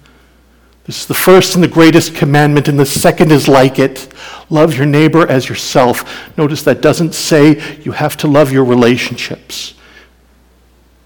This 0.85 1.01
is 1.01 1.07
the 1.07 1.15
first 1.15 1.55
and 1.55 1.63
the 1.63 1.69
greatest 1.69 2.15
commandment, 2.15 2.69
and 2.69 2.79
the 2.79 2.87
second 2.87 3.31
is 3.31 3.47
like 3.47 3.79
it. 3.79 4.15
Love 4.49 4.75
your 4.75 4.87
neighbor 4.87 5.29
as 5.29 5.49
yourself. 5.49 6.35
Notice 6.39 6.63
that 6.63 6.81
doesn't 6.81 7.13
say 7.13 7.79
you 7.83 7.93
have 7.93 8.17
to 8.19 8.29
love 8.29 8.53
your 8.53 8.65
relationships, 8.65 9.75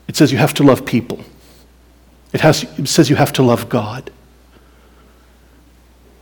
it 0.06 0.16
says 0.16 0.30
you 0.30 0.38
have 0.38 0.54
to 0.54 0.62
love 0.62 0.84
people. 0.84 1.24
It, 2.32 2.40
has, 2.40 2.62
it 2.78 2.88
says 2.88 3.10
you 3.10 3.16
have 3.16 3.32
to 3.34 3.42
love 3.42 3.68
God. 3.68 4.10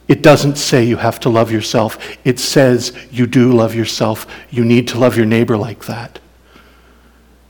It 0.09 0.23
doesn't 0.23 0.57
say 0.57 0.85
you 0.85 0.97
have 0.97 1.21
to 1.21 1.29
love 1.29 1.53
yourself. 1.53 1.99
It 2.25 2.39
says 2.39 2.97
you 3.11 3.27
do 3.27 3.53
love 3.53 3.75
yourself. 3.75 4.27
You 4.51 4.65
need 4.65 4.89
to 4.89 4.99
love 4.99 5.17
your 5.17 5.27
neighbor 5.27 5.57
like 5.57 5.85
that. 5.85 6.19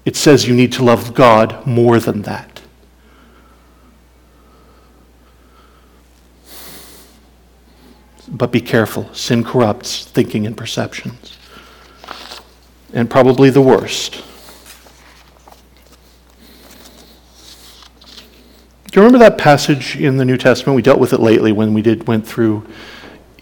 It 0.05 0.17
says 0.17 0.49
you 0.49 0.55
need 0.55 0.73
to 0.73 0.83
love 0.83 1.15
God 1.15 1.65
more 1.67 2.01
than 2.01 2.23
that. 2.23 2.61
But 8.29 8.51
be 8.51 8.61
careful. 8.61 9.13
Sin 9.15 9.45
corrupts 9.45 10.05
thinking 10.05 10.47
and 10.47 10.57
perceptions. 10.57 11.39
And 12.93 13.09
probably 13.09 13.51
the 13.51 13.63
worst. 13.63 14.25
Do 18.91 18.99
you 18.99 19.05
remember 19.05 19.19
that 19.19 19.37
passage 19.37 19.97
in 19.97 20.17
the 20.17 20.25
New 20.25 20.39
Testament? 20.39 20.75
We 20.75 20.81
dealt 20.81 20.99
with 20.99 21.13
it 21.13 21.21
lately 21.21 21.53
when 21.53 21.75
we 21.75 21.83
did 21.83 22.09
went 22.09 22.27
through, 22.27 22.67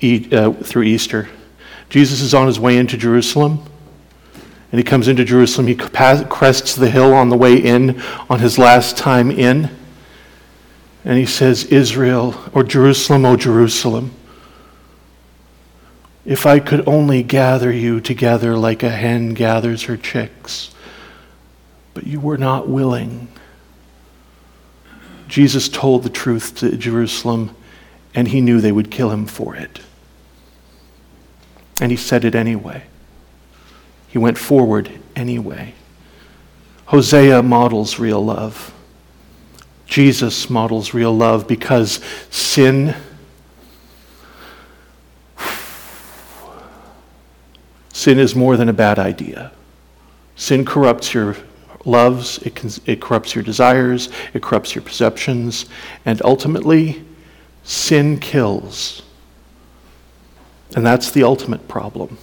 uh, 0.03 0.53
through 0.53 0.83
Easter. 0.83 1.29
Jesus 1.89 2.21
is 2.21 2.35
on 2.35 2.49
his 2.49 2.59
way 2.59 2.77
into 2.77 2.97
Jerusalem. 2.97 3.65
And 4.73 4.81
he 4.81 4.83
comes 4.83 5.07
into 5.07 5.25
Jerusalem. 5.25 5.69
He 5.69 5.77
crests 5.77 6.75
the 6.75 6.91
hill 6.91 7.15
on 7.15 7.29
the 7.29 7.37
way 7.37 7.57
in 7.57 8.03
on 8.29 8.41
his 8.41 8.59
last 8.59 8.99
time 8.99 9.31
in. 9.31 9.71
And 11.05 11.17
he 11.17 11.27
says, 11.27 11.65
Israel, 11.67 12.35
or 12.53 12.65
Jerusalem, 12.65 13.25
O 13.25 13.37
Jerusalem, 13.37 14.11
if 16.25 16.45
I 16.45 16.59
could 16.59 16.89
only 16.89 17.23
gather 17.23 17.71
you 17.71 18.01
together 18.01 18.57
like 18.57 18.83
a 18.83 18.91
hen 18.91 19.35
gathers 19.35 19.85
her 19.85 19.97
chicks, 19.97 20.75
but 21.95 22.05
you 22.05 22.19
were 22.19 22.37
not 22.37 22.69
willing. 22.69 23.29
Jesus 25.29 25.69
told 25.69 26.03
the 26.03 26.11
truth 26.11 26.57
to 26.57 26.77
Jerusalem, 26.77 27.55
and 28.15 28.29
he 28.29 28.41
knew 28.41 28.61
they 28.61 28.73
would 28.73 28.91
kill 28.91 29.11
him 29.11 29.27
for 29.27 29.55
it. 29.55 29.81
And 31.81 31.91
he 31.91 31.97
said 31.97 32.25
it 32.25 32.35
anyway. 32.35 32.85
He 34.09 34.19
went 34.19 34.39
forward 34.39 34.91
anyway. 35.15 35.75
Hosea 36.87 37.43
models 37.43 37.99
real 37.99 38.25
love. 38.25 38.73
Jesus 39.87 40.49
models 40.49 40.95
real 40.95 41.15
love 41.17 41.47
because 41.47 42.01
sin 42.31 42.95
sin 47.93 48.19
is 48.19 48.35
more 48.35 48.57
than 48.57 48.69
a 48.69 48.73
bad 48.73 48.99
idea. 48.99 49.53
Sin 50.37 50.65
corrupts 50.65 51.13
your 51.15 51.37
loves, 51.87 52.39
it, 52.39 52.89
it 52.89 53.01
corrupts 53.01 53.35
your 53.35 53.45
desires, 53.45 54.09
it 54.35 54.43
corrupts 54.43 54.75
your 54.75 54.83
perceptions, 54.83 55.67
and 56.05 56.21
ultimately, 56.25 57.05
sin 57.63 58.19
kills. 58.19 59.03
And 60.75 60.85
that's 60.85 61.11
the 61.11 61.23
ultimate 61.23 61.69
problem. 61.69 62.19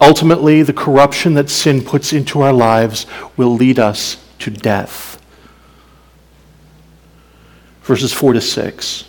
Ultimately, 0.00 0.62
the 0.62 0.72
corruption 0.72 1.34
that 1.34 1.48
sin 1.48 1.82
puts 1.82 2.12
into 2.12 2.42
our 2.42 2.52
lives 2.52 3.06
will 3.36 3.54
lead 3.54 3.78
us 3.78 4.22
to 4.40 4.50
death. 4.50 5.22
Verses 7.82 8.12
4 8.12 8.34
to 8.34 8.40
6. 8.40 9.04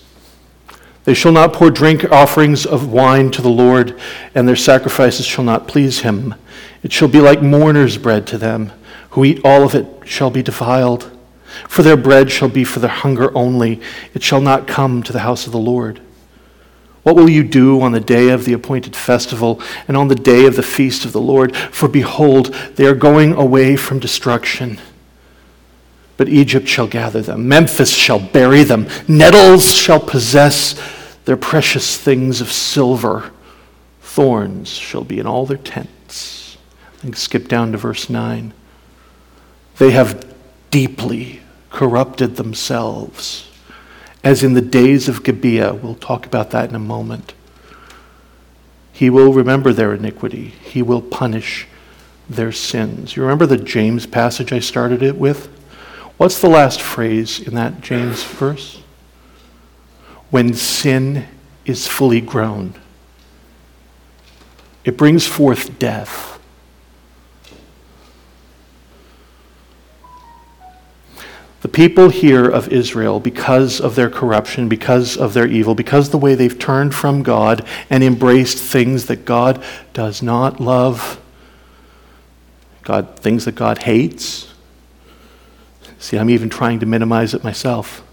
They 1.05 1.13
shall 1.13 1.31
not 1.31 1.53
pour 1.53 1.69
drink 1.69 2.11
offerings 2.11 2.65
of 2.65 2.91
wine 2.91 3.31
to 3.31 3.41
the 3.41 3.49
Lord, 3.49 3.99
and 4.33 4.47
their 4.47 4.55
sacrifices 4.55 5.25
shall 5.25 5.43
not 5.43 5.67
please 5.67 5.99
him. 5.99 6.35
It 6.83 6.91
shall 6.91 7.07
be 7.07 7.19
like 7.19 7.41
mourner's 7.41 7.97
bread 7.97 8.27
to 8.27 8.38
them 8.38 8.71
who 9.15 9.23
eat 9.23 9.39
all 9.45 9.63
of 9.63 9.73
it 9.73 9.88
shall 10.04 10.30
be 10.30 10.43
defiled. 10.43 11.10
For 11.69 11.84
their 11.84 11.95
bread 11.95 12.30
shall 12.30 12.49
be 12.49 12.65
for 12.65 12.80
their 12.80 12.89
hunger 12.89 13.36
only. 13.36 13.80
It 14.13 14.21
shall 14.21 14.41
not 14.41 14.67
come 14.67 15.04
to 15.04 15.13
the 15.13 15.19
house 15.19 15.45
of 15.45 15.54
the 15.54 15.58
Lord. 15.58 16.01
What 17.04 17.15
will 17.15 17.30
you 17.30 17.41
do 17.41 17.80
on 17.82 17.93
the 17.93 18.01
day 18.01 18.28
of 18.28 18.43
the 18.43 18.51
appointed 18.51 18.93
festival 18.93 19.62
and 19.88 19.95
on 19.95 20.10
the 20.10 20.15
day 20.15 20.45
of 20.47 20.58
the 20.58 20.63
feast 20.63 21.06
of 21.06 21.13
the 21.13 21.21
Lord? 21.21 21.56
For 21.56 21.88
behold, 21.88 22.47
they 22.75 22.88
are 22.88 22.93
going 22.93 23.34
away 23.36 23.78
from 23.78 23.99
destruction. 23.99 24.82
But 26.17 26.28
Egypt 26.28 26.67
shall 26.67 26.88
gather 26.88 27.21
them, 27.21 27.47
Memphis 27.47 27.95
shall 27.95 28.19
bury 28.19 28.63
them, 28.63 28.86
nettles 29.08 29.73
shall 29.73 30.01
possess 30.01 30.75
their 31.23 31.38
precious 31.38 31.97
things 31.97 32.41
of 32.41 32.51
silver, 32.51 33.32
thorns 34.01 34.71
shall 34.71 35.06
be 35.06 35.19
in 35.19 35.25
all 35.25 35.45
their 35.45 35.58
tents. 35.58 36.58
And 37.01 37.15
skip 37.15 37.47
down 37.47 37.71
to 37.71 37.78
verse 37.78 38.10
9. 38.10 38.54
They 39.77 39.91
have 39.91 40.33
deeply 40.71 41.41
corrupted 41.69 42.38
themselves, 42.38 43.49
as 44.23 44.43
in 44.43 44.53
the 44.53 44.61
days 44.61 45.09
of 45.09 45.23
Gibeah. 45.23 45.73
We'll 45.73 45.95
talk 45.95 46.25
about 46.25 46.51
that 46.51 46.69
in 46.69 46.75
a 46.75 46.79
moment. 46.79 47.33
He 48.93 49.09
will 49.09 49.33
remember 49.33 49.73
their 49.73 49.93
iniquity, 49.93 50.47
He 50.47 50.81
will 50.81 51.01
punish 51.01 51.67
their 52.29 52.51
sins. 52.51 53.15
You 53.15 53.23
remember 53.23 53.45
the 53.45 53.57
James 53.57 54.05
passage 54.05 54.51
I 54.53 54.59
started 54.59 55.03
it 55.03 55.17
with? 55.17 55.47
What's 56.17 56.39
the 56.39 56.49
last 56.49 56.81
phrase 56.81 57.39
in 57.39 57.55
that 57.55 57.81
James 57.81 58.23
verse? 58.23 58.81
When 60.29 60.53
sin 60.53 61.25
is 61.65 61.88
fully 61.88 62.21
grown, 62.21 62.73
it 64.85 64.97
brings 64.97 65.27
forth 65.27 65.77
death. 65.77 66.35
The 71.65 71.71
people 71.71 72.10
here 72.10 72.47
of 72.47 72.67
Israel, 72.71 73.19
because 73.19 73.82
of 73.82 73.95
their 73.95 74.12
corruption, 74.12 74.69
because 74.69 75.17
of 75.17 75.34
their 75.34 75.47
evil, 75.47 75.73
because 75.73 76.12
the 76.12 76.17
way 76.19 76.36
they've 76.36 76.60
turned 76.60 76.93
from 76.93 77.23
God 77.23 77.65
and 77.89 78.04
embraced 78.04 78.60
things 78.60 79.08
that 79.08 79.25
God 79.25 79.63
does 79.91 80.21
not 80.21 80.60
love, 80.60 81.19
God, 82.84 83.19
things 83.19 83.45
that 83.45 83.56
God 83.56 83.80
hates. 83.80 84.54
See, 85.97 86.17
I'm 86.17 86.30
even 86.30 86.51
trying 86.51 86.82
to 86.82 86.86
minimize 86.86 87.34
it 87.34 87.43
myself. 87.43 88.04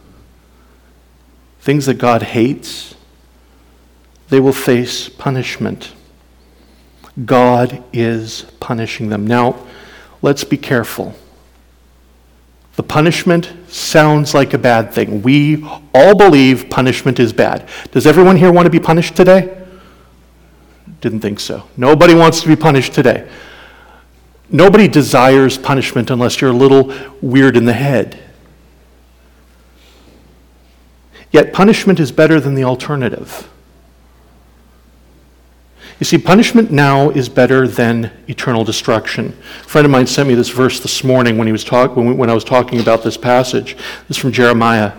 Things 1.61 1.85
that 1.85 1.99
God 1.99 2.23
hates, 2.23 2.95
they 4.31 4.41
will 4.41 4.55
face 4.55 5.11
punishment. 5.11 5.93
God 7.23 7.85
is 7.93 8.47
punishing 8.61 9.11
them. 9.11 9.27
Now, 9.27 9.63
let's 10.23 10.43
be 10.43 10.57
careful. 10.57 11.15
The 12.77 12.83
punishment 12.83 13.53
sounds 13.69 14.33
like 14.35 14.55
a 14.55 14.59
bad 14.59 14.93
thing. 14.93 15.23
We 15.23 15.63
all 15.95 16.15
believe 16.15 16.71
punishment 16.71 17.21
is 17.21 17.33
bad. 17.33 17.69
Does 17.91 18.07
everyone 18.07 18.37
here 18.37 18.51
want 18.51 18.67
to 18.67 18.71
be 18.71 18.81
punished 18.81 19.15
today? 19.15 19.59
Didn't 21.03 21.21
think 21.21 21.39
so. 21.39 21.69
Nobody 21.77 22.15
wants 22.15 22.41
to 22.41 22.49
be 22.49 22.57
punished 22.57 22.95
today. 22.95 23.29
Nobody 24.51 24.89
desires 24.89 25.59
punishment 25.59 26.11
unless 26.11 26.41
you're 26.41 26.51
a 26.51 26.55
little 26.55 26.93
weird 27.21 27.57
in 27.57 27.65
the 27.67 27.73
head. 27.73 28.19
Yet 31.31 31.53
punishment 31.53 31.99
is 32.01 32.13
better 32.13 32.41
than 32.41 32.55
the 32.55 32.65
alternative. 32.65 33.49
You 36.03 36.05
see, 36.05 36.19
punishment 36.19 36.73
now 36.73 37.11
is 37.11 37.29
better 37.29 37.69
than 37.69 38.11
eternal 38.27 38.65
destruction. 38.65 39.39
A 39.61 39.69
friend 39.69 39.85
of 39.85 39.93
mine 39.93 40.09
sent 40.09 40.29
me 40.29 40.35
this 40.35 40.49
verse 40.49 40.81
this 40.81 41.05
morning 41.05 41.39
when, 41.39 41.47
he 41.47 41.53
was 41.53 41.63
talk, 41.63 41.95
when, 41.95 42.07
we, 42.07 42.13
when 42.13 42.29
I 42.29 42.35
was 42.35 42.43
talking 42.43 42.81
about 42.81 43.05
this 43.05 43.17
passage. 43.17 43.77
This 44.09 44.17
is 44.17 44.17
from 44.17 44.33
Jeremiah. 44.33 44.95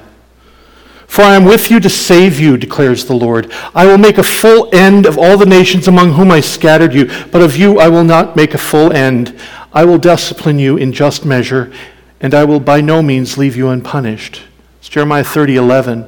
For 1.08 1.24
I 1.24 1.36
am 1.36 1.44
with 1.44 1.70
you 1.70 1.82
to 1.82 1.90
save 1.90 2.40
you, 2.40 2.56
declares 2.56 3.04
the 3.04 3.16
Lord. 3.16 3.52
I 3.76 3.86
will 3.86 3.98
make 3.98 4.18
a 4.18 4.24
full 4.24 4.74
end 4.74 5.06
of 5.06 5.18
all 5.18 5.38
the 5.38 5.46
nations 5.46 5.90
among 5.90 6.14
whom 6.14 6.32
I 6.32 6.40
scattered 6.40 6.94
you, 6.94 7.12
but 7.34 7.42
of 7.42 7.58
you 7.58 7.80
I 7.80 7.90
will 7.90 8.06
not 8.06 8.38
make 8.38 8.54
a 8.54 8.58
full 8.58 8.94
end. 8.94 9.38
I 9.74 9.84
will 9.84 9.98
discipline 9.98 10.58
you 10.58 10.78
in 10.78 10.94
just 10.94 11.26
measure, 11.26 11.74
and 12.22 12.34
I 12.34 12.46
will 12.46 12.62
by 12.62 12.80
no 12.80 13.02
means 13.02 13.38
leave 13.38 13.58
you 13.58 13.68
unpunished. 13.68 14.44
It's 14.80 14.88
Jeremiah 14.88 15.26
30, 15.26 15.58
11. 15.58 16.08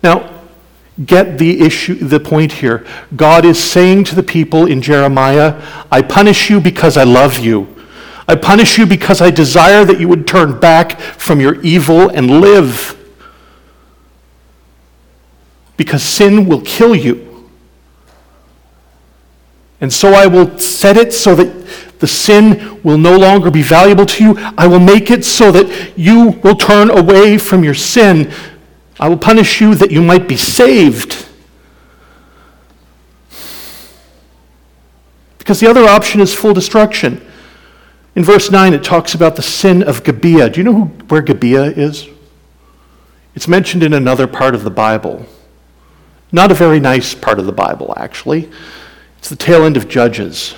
Now, 0.00 0.31
get 1.06 1.38
the 1.38 1.60
issue 1.60 1.94
the 1.94 2.20
point 2.20 2.52
here. 2.52 2.86
God 3.16 3.44
is 3.44 3.62
saying 3.62 4.04
to 4.04 4.14
the 4.14 4.22
people 4.22 4.66
in 4.66 4.82
jeremiah 4.82 5.60
i 5.90 6.02
punish 6.02 6.50
you 6.50 6.60
because 6.60 6.96
i 6.96 7.04
love 7.04 7.38
you. 7.38 7.68
I 8.28 8.36
punish 8.36 8.78
you 8.78 8.86
because 8.86 9.20
i 9.20 9.30
desire 9.30 9.84
that 9.84 9.98
you 9.98 10.08
would 10.08 10.26
turn 10.26 10.60
back 10.60 11.00
from 11.00 11.40
your 11.40 11.60
evil 11.62 12.08
and 12.08 12.40
live. 12.40 12.98
Because 15.76 16.02
sin 16.02 16.46
will 16.46 16.60
kill 16.60 16.94
you. 16.94 17.48
And 19.80 19.92
so 19.92 20.12
i 20.12 20.26
will 20.26 20.58
set 20.58 20.96
it 20.96 21.12
so 21.12 21.34
that 21.34 21.62
the 21.98 22.06
sin 22.06 22.82
will 22.82 22.98
no 22.98 23.16
longer 23.16 23.50
be 23.50 23.62
valuable 23.62 24.04
to 24.06 24.24
you. 24.24 24.34
I 24.58 24.66
will 24.66 24.80
make 24.80 25.10
it 25.10 25.24
so 25.24 25.52
that 25.52 25.96
you 25.96 26.30
will 26.42 26.56
turn 26.56 26.90
away 26.90 27.38
from 27.38 27.62
your 27.64 27.74
sin 27.74 28.32
I 29.00 29.08
will 29.08 29.18
punish 29.18 29.60
you 29.60 29.74
that 29.76 29.90
you 29.90 30.02
might 30.02 30.28
be 30.28 30.36
saved. 30.36 31.26
Because 35.38 35.60
the 35.60 35.68
other 35.68 35.84
option 35.84 36.20
is 36.20 36.34
full 36.34 36.54
destruction. 36.54 37.20
In 38.14 38.24
verse 38.24 38.50
9, 38.50 38.74
it 38.74 38.84
talks 38.84 39.14
about 39.14 39.36
the 39.36 39.42
sin 39.42 39.82
of 39.82 40.04
Gibeah. 40.04 40.50
Do 40.50 40.60
you 40.60 40.64
know 40.64 40.72
who, 40.72 40.84
where 41.08 41.22
Gibeah 41.22 41.72
is? 41.72 42.08
It's 43.34 43.48
mentioned 43.48 43.82
in 43.82 43.94
another 43.94 44.26
part 44.26 44.54
of 44.54 44.64
the 44.64 44.70
Bible. 44.70 45.24
Not 46.30 46.50
a 46.50 46.54
very 46.54 46.80
nice 46.80 47.14
part 47.14 47.38
of 47.38 47.46
the 47.46 47.52
Bible, 47.52 47.94
actually. 47.96 48.50
It's 49.18 49.30
the 49.30 49.36
tail 49.36 49.64
end 49.64 49.76
of 49.76 49.88
Judges. 49.88 50.54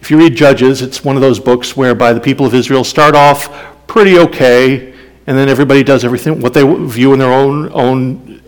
If 0.00 0.10
you 0.10 0.18
read 0.18 0.36
Judges, 0.36 0.82
it's 0.82 1.04
one 1.04 1.16
of 1.16 1.22
those 1.22 1.40
books 1.40 1.76
whereby 1.76 2.12
the 2.12 2.20
people 2.20 2.46
of 2.46 2.54
Israel 2.54 2.84
start 2.84 3.14
off 3.14 3.48
pretty 3.86 4.18
okay, 4.18 4.93
and 5.26 5.36
then 5.36 5.48
everybody 5.48 5.82
does 5.82 6.04
everything 6.04 6.40
what 6.40 6.54
they 6.54 6.64
view 6.86 7.12
in 7.12 7.18
their 7.18 7.32
own 7.32 7.70
own 7.72 8.42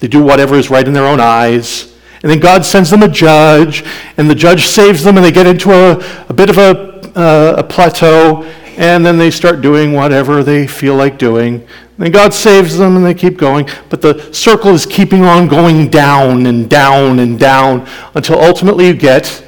they 0.00 0.08
do 0.08 0.22
whatever 0.22 0.56
is 0.56 0.70
right 0.70 0.86
in 0.86 0.92
their 0.92 1.06
own 1.06 1.20
eyes 1.20 1.94
and 2.22 2.30
then 2.30 2.40
god 2.40 2.64
sends 2.64 2.90
them 2.90 3.02
a 3.02 3.08
judge 3.08 3.84
and 4.16 4.28
the 4.28 4.34
judge 4.34 4.66
saves 4.66 5.02
them 5.02 5.16
and 5.16 5.24
they 5.24 5.32
get 5.32 5.46
into 5.46 5.70
a, 5.72 6.26
a 6.28 6.32
bit 6.32 6.50
of 6.50 6.58
a, 6.58 7.18
uh, 7.18 7.56
a 7.58 7.62
plateau 7.62 8.42
and 8.76 9.06
then 9.06 9.16
they 9.16 9.30
start 9.30 9.62
doing 9.62 9.92
whatever 9.92 10.42
they 10.42 10.66
feel 10.66 10.96
like 10.96 11.18
doing 11.18 11.54
and 11.54 11.98
then 11.98 12.10
god 12.10 12.34
saves 12.34 12.76
them 12.76 12.96
and 12.96 13.04
they 13.04 13.14
keep 13.14 13.38
going 13.38 13.68
but 13.88 14.02
the 14.02 14.32
circle 14.32 14.72
is 14.72 14.84
keeping 14.84 15.24
on 15.24 15.48
going 15.48 15.88
down 15.88 16.46
and 16.46 16.68
down 16.68 17.20
and 17.20 17.38
down 17.38 17.86
until 18.14 18.40
ultimately 18.40 18.86
you 18.86 18.94
get 18.94 19.42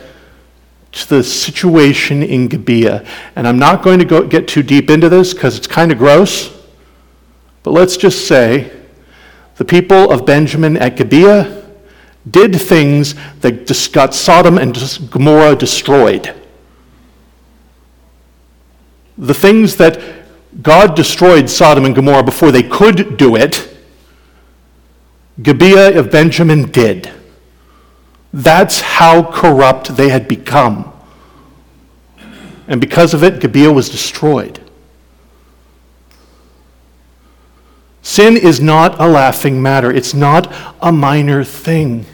to 0.93 1.09
the 1.09 1.23
situation 1.23 2.23
in 2.23 2.49
Gibeah. 2.49 3.07
And 3.37 3.47
I'm 3.47 3.59
not 3.59 3.83
going 3.83 3.99
to 3.99 4.05
go, 4.05 4.27
get 4.27 4.49
too 4.49 4.63
deep 4.63 4.91
into 4.91 5.09
this 5.09 5.35
because 5.35 5.57
it's 5.57 5.67
kind 5.67 5.93
of 5.93 5.99
gross. 5.99 6.58
But 7.69 7.75
let's 7.75 7.99
just 7.99 8.27
say 8.27 8.73
the 9.57 9.65
people 9.67 10.11
of 10.11 10.25
Benjamin 10.25 10.79
at 10.79 10.97
Gibeah 10.97 11.67
did 12.31 12.59
things 12.59 13.15
that 13.41 13.91
got 13.93 14.15
Sodom 14.15 14.57
and 14.57 14.75
Gomorrah 15.11 15.55
destroyed. 15.55 16.35
The 19.19 19.35
things 19.35 19.77
that 19.77 20.01
God 20.63 20.97
destroyed 20.97 21.51
Sodom 21.51 21.85
and 21.85 21.95
Gomorrah 21.95 22.23
before 22.23 22.51
they 22.53 22.63
could 22.63 23.19
do 23.19 23.37
it, 23.37 23.69
Gibeah 25.43 25.99
of 25.99 26.11
Benjamin 26.11 26.71
did. 26.71 27.13
That's 28.33 28.81
how 28.81 29.31
corrupt 29.31 29.95
they 29.95 30.09
had 30.09 30.27
become. 30.27 30.91
And 32.67 32.81
because 32.81 33.13
of 33.13 33.23
it, 33.23 33.41
Gibeah 33.41 33.75
was 33.75 33.91
destroyed. 33.91 34.59
Sin 38.09 38.39
is 38.39 38.59
not 38.59 38.99
a 38.99 39.07
laughing 39.07 39.61
matter, 39.61 39.93
it's 39.93 40.15
not 40.15 40.51
a 40.81 40.91
minor 40.91 41.45
thing. 41.45 42.07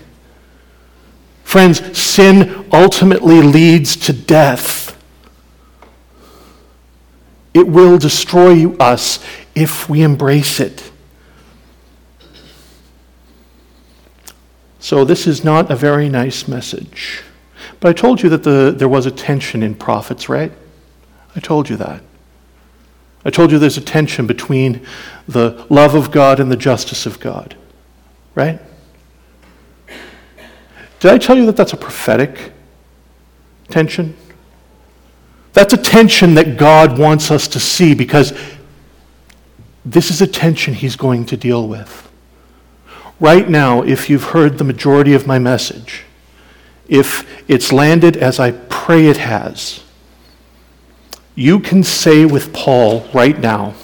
Friends, 1.45 1.97
sin 1.97 2.67
ultimately 2.73 3.41
leads 3.41 3.95
to 3.95 4.13
death. 4.13 5.01
It 7.55 7.69
will 7.69 7.97
destroy 7.97 8.75
us 8.79 9.25
if 9.55 9.89
we 9.89 10.03
embrace 10.03 10.59
it. 10.59 10.91
So, 14.81 15.05
this 15.05 15.29
is 15.29 15.45
not 15.45 15.71
a 15.71 15.77
very 15.77 16.09
nice 16.09 16.49
message. 16.49 17.23
But 17.79 17.91
I 17.91 17.93
told 17.93 18.21
you 18.21 18.29
that 18.31 18.43
the, 18.43 18.75
there 18.77 18.89
was 18.89 19.07
a 19.07 19.13
tension 19.13 19.63
in 19.63 19.77
prophets, 19.77 20.29
right? 20.29 20.51
I 21.37 21.39
told 21.39 21.71
you 21.71 21.77
that. 21.77 22.03
I 23.25 23.31
told 23.31 23.51
you 23.51 23.59
there's 23.59 23.79
a 23.79 23.83
tension 23.83 24.27
between 24.27 24.85
the 25.27 25.67
love 25.71 25.95
of 25.95 26.11
God 26.11 26.41
and 26.41 26.51
the 26.51 26.57
justice 26.57 27.07
of 27.07 27.21
God, 27.21 27.57
right? 28.35 28.61
Did 31.01 31.11
I 31.11 31.19
tell 31.19 31.37
you 31.37 31.47
that 31.47 31.57
that's 31.57 31.73
a 31.73 31.77
prophetic 31.77 32.53
tension? 33.69 34.17
That's 35.53 35.73
a 35.73 35.77
tension 35.77 36.35
that 36.35 36.59
God 36.59 36.99
wants 36.99 37.31
us 37.31 37.47
to 37.49 37.61
see 37.61 37.95
because 37.95 38.33
this 39.85 40.11
is 40.11 40.21
a 40.21 40.27
tension 40.27 40.75
He's 40.75 40.97
going 40.97 41.27
to 41.27 41.37
deal 41.37 41.69
with. 41.69 42.11
Right 43.21 43.49
now, 43.49 43.83
if 43.83 44.11
you've 44.11 44.25
heard 44.25 44.59
the 44.59 44.65
majority 44.65 45.15
of 45.15 45.27
my 45.27 45.39
message, 45.39 46.05
if 46.89 47.27
it's 47.49 47.73
landed 47.73 48.17
as 48.17 48.41
I 48.41 48.51
pray 48.51 49.07
it 49.07 49.19
has, 49.19 49.84
you 51.35 51.59
can 51.59 51.83
say 51.83 52.25
with 52.25 52.53
Paul 52.53 53.09
right 53.13 53.39
now, 53.39 53.75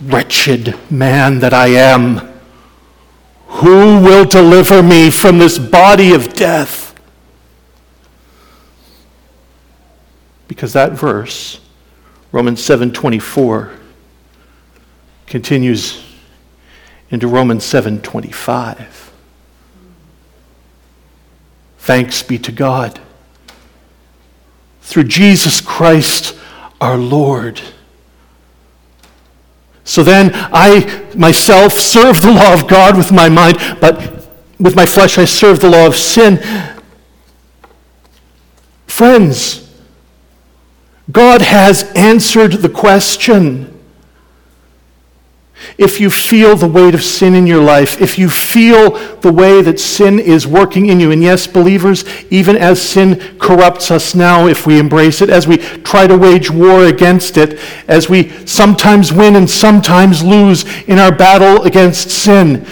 Wretched 0.00 0.76
man 0.90 1.40
that 1.40 1.52
I 1.52 1.68
am, 1.68 2.18
who 3.46 4.00
will 4.00 4.24
deliver 4.24 4.80
me 4.80 5.10
from 5.10 5.38
this 5.38 5.58
body 5.58 6.12
of 6.12 6.34
death? 6.34 6.94
Because 10.46 10.72
that 10.72 10.92
verse, 10.92 11.60
Romans 12.30 12.62
7:24, 12.62 13.72
continues 15.26 16.04
into 17.10 17.26
Romans 17.26 17.64
7:25. 17.64 19.10
Thanks 21.78 22.22
be 22.22 22.38
to 22.38 22.52
God 22.52 23.00
through 24.88 25.04
Jesus 25.04 25.60
Christ 25.60 26.34
our 26.80 26.96
Lord. 26.96 27.60
So 29.84 30.02
then 30.02 30.30
I 30.34 31.06
myself 31.14 31.74
serve 31.74 32.22
the 32.22 32.32
law 32.32 32.54
of 32.54 32.66
God 32.66 32.96
with 32.96 33.12
my 33.12 33.28
mind, 33.28 33.58
but 33.82 34.26
with 34.58 34.74
my 34.74 34.86
flesh 34.86 35.18
I 35.18 35.26
serve 35.26 35.60
the 35.60 35.68
law 35.68 35.86
of 35.86 35.94
sin. 35.94 36.42
Friends, 38.86 39.70
God 41.12 41.42
has 41.42 41.92
answered 41.94 42.52
the 42.52 42.70
question. 42.70 43.77
If 45.76 46.00
you 46.00 46.10
feel 46.10 46.56
the 46.56 46.66
weight 46.66 46.94
of 46.94 47.02
sin 47.02 47.34
in 47.34 47.46
your 47.46 47.62
life, 47.62 48.00
if 48.00 48.18
you 48.18 48.28
feel 48.28 48.90
the 49.18 49.32
way 49.32 49.62
that 49.62 49.78
sin 49.78 50.18
is 50.18 50.46
working 50.46 50.86
in 50.86 50.98
you, 50.98 51.10
and 51.12 51.22
yes, 51.22 51.46
believers, 51.46 52.04
even 52.30 52.56
as 52.56 52.80
sin 52.82 53.38
corrupts 53.38 53.90
us 53.90 54.14
now, 54.14 54.46
if 54.46 54.66
we 54.66 54.78
embrace 54.78 55.22
it, 55.22 55.30
as 55.30 55.46
we 55.46 55.58
try 55.58 56.06
to 56.06 56.16
wage 56.16 56.50
war 56.50 56.84
against 56.84 57.36
it, 57.36 57.60
as 57.86 58.08
we 58.08 58.30
sometimes 58.46 59.12
win 59.12 59.36
and 59.36 59.48
sometimes 59.48 60.22
lose 60.22 60.64
in 60.88 60.98
our 60.98 61.14
battle 61.14 61.62
against 61.64 62.10
sin, 62.10 62.66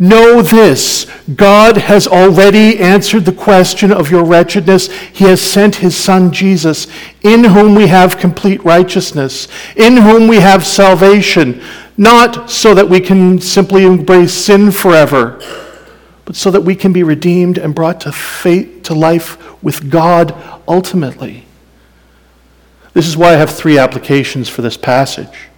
Know 0.00 0.42
this 0.42 1.06
God 1.34 1.76
has 1.76 2.06
already 2.06 2.78
answered 2.78 3.24
the 3.24 3.32
question 3.32 3.90
of 3.90 4.10
your 4.10 4.24
wretchedness. 4.24 4.92
He 5.12 5.24
has 5.24 5.42
sent 5.42 5.76
his 5.76 5.96
Son 5.96 6.32
Jesus, 6.32 6.86
in 7.22 7.44
whom 7.44 7.74
we 7.74 7.88
have 7.88 8.18
complete 8.18 8.64
righteousness, 8.64 9.48
in 9.76 9.96
whom 9.96 10.28
we 10.28 10.36
have 10.36 10.64
salvation, 10.64 11.62
not 11.96 12.48
so 12.50 12.74
that 12.74 12.88
we 12.88 13.00
can 13.00 13.40
simply 13.40 13.84
embrace 13.84 14.32
sin 14.32 14.70
forever, 14.70 15.40
but 16.24 16.36
so 16.36 16.50
that 16.50 16.60
we 16.60 16.76
can 16.76 16.92
be 16.92 17.02
redeemed 17.02 17.58
and 17.58 17.74
brought 17.74 18.00
to, 18.02 18.12
faith, 18.12 18.82
to 18.84 18.94
life 18.94 19.62
with 19.62 19.90
God 19.90 20.34
ultimately. 20.68 21.44
This 22.92 23.06
is 23.06 23.16
why 23.16 23.30
I 23.30 23.36
have 23.36 23.50
three 23.50 23.78
applications 23.78 24.48
for 24.48 24.62
this 24.62 24.76
passage. 24.76 25.48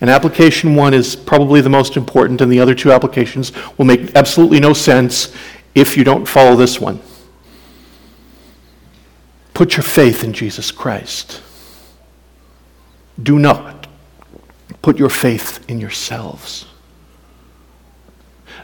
And 0.00 0.10
application 0.10 0.76
one 0.76 0.94
is 0.94 1.16
probably 1.16 1.60
the 1.60 1.68
most 1.68 1.96
important, 1.96 2.40
and 2.40 2.52
the 2.52 2.60
other 2.60 2.74
two 2.74 2.92
applications 2.92 3.52
will 3.76 3.84
make 3.84 4.14
absolutely 4.14 4.60
no 4.60 4.72
sense 4.72 5.34
if 5.74 5.96
you 5.96 6.04
don't 6.04 6.26
follow 6.26 6.54
this 6.54 6.80
one. 6.80 7.00
Put 9.58 9.76
your 9.76 9.82
faith 9.82 10.22
in 10.22 10.32
Jesus 10.32 10.70
Christ. 10.70 11.42
Do 13.20 13.40
not 13.40 13.88
put 14.82 15.00
your 15.00 15.08
faith 15.08 15.68
in 15.68 15.80
yourselves. 15.80 16.64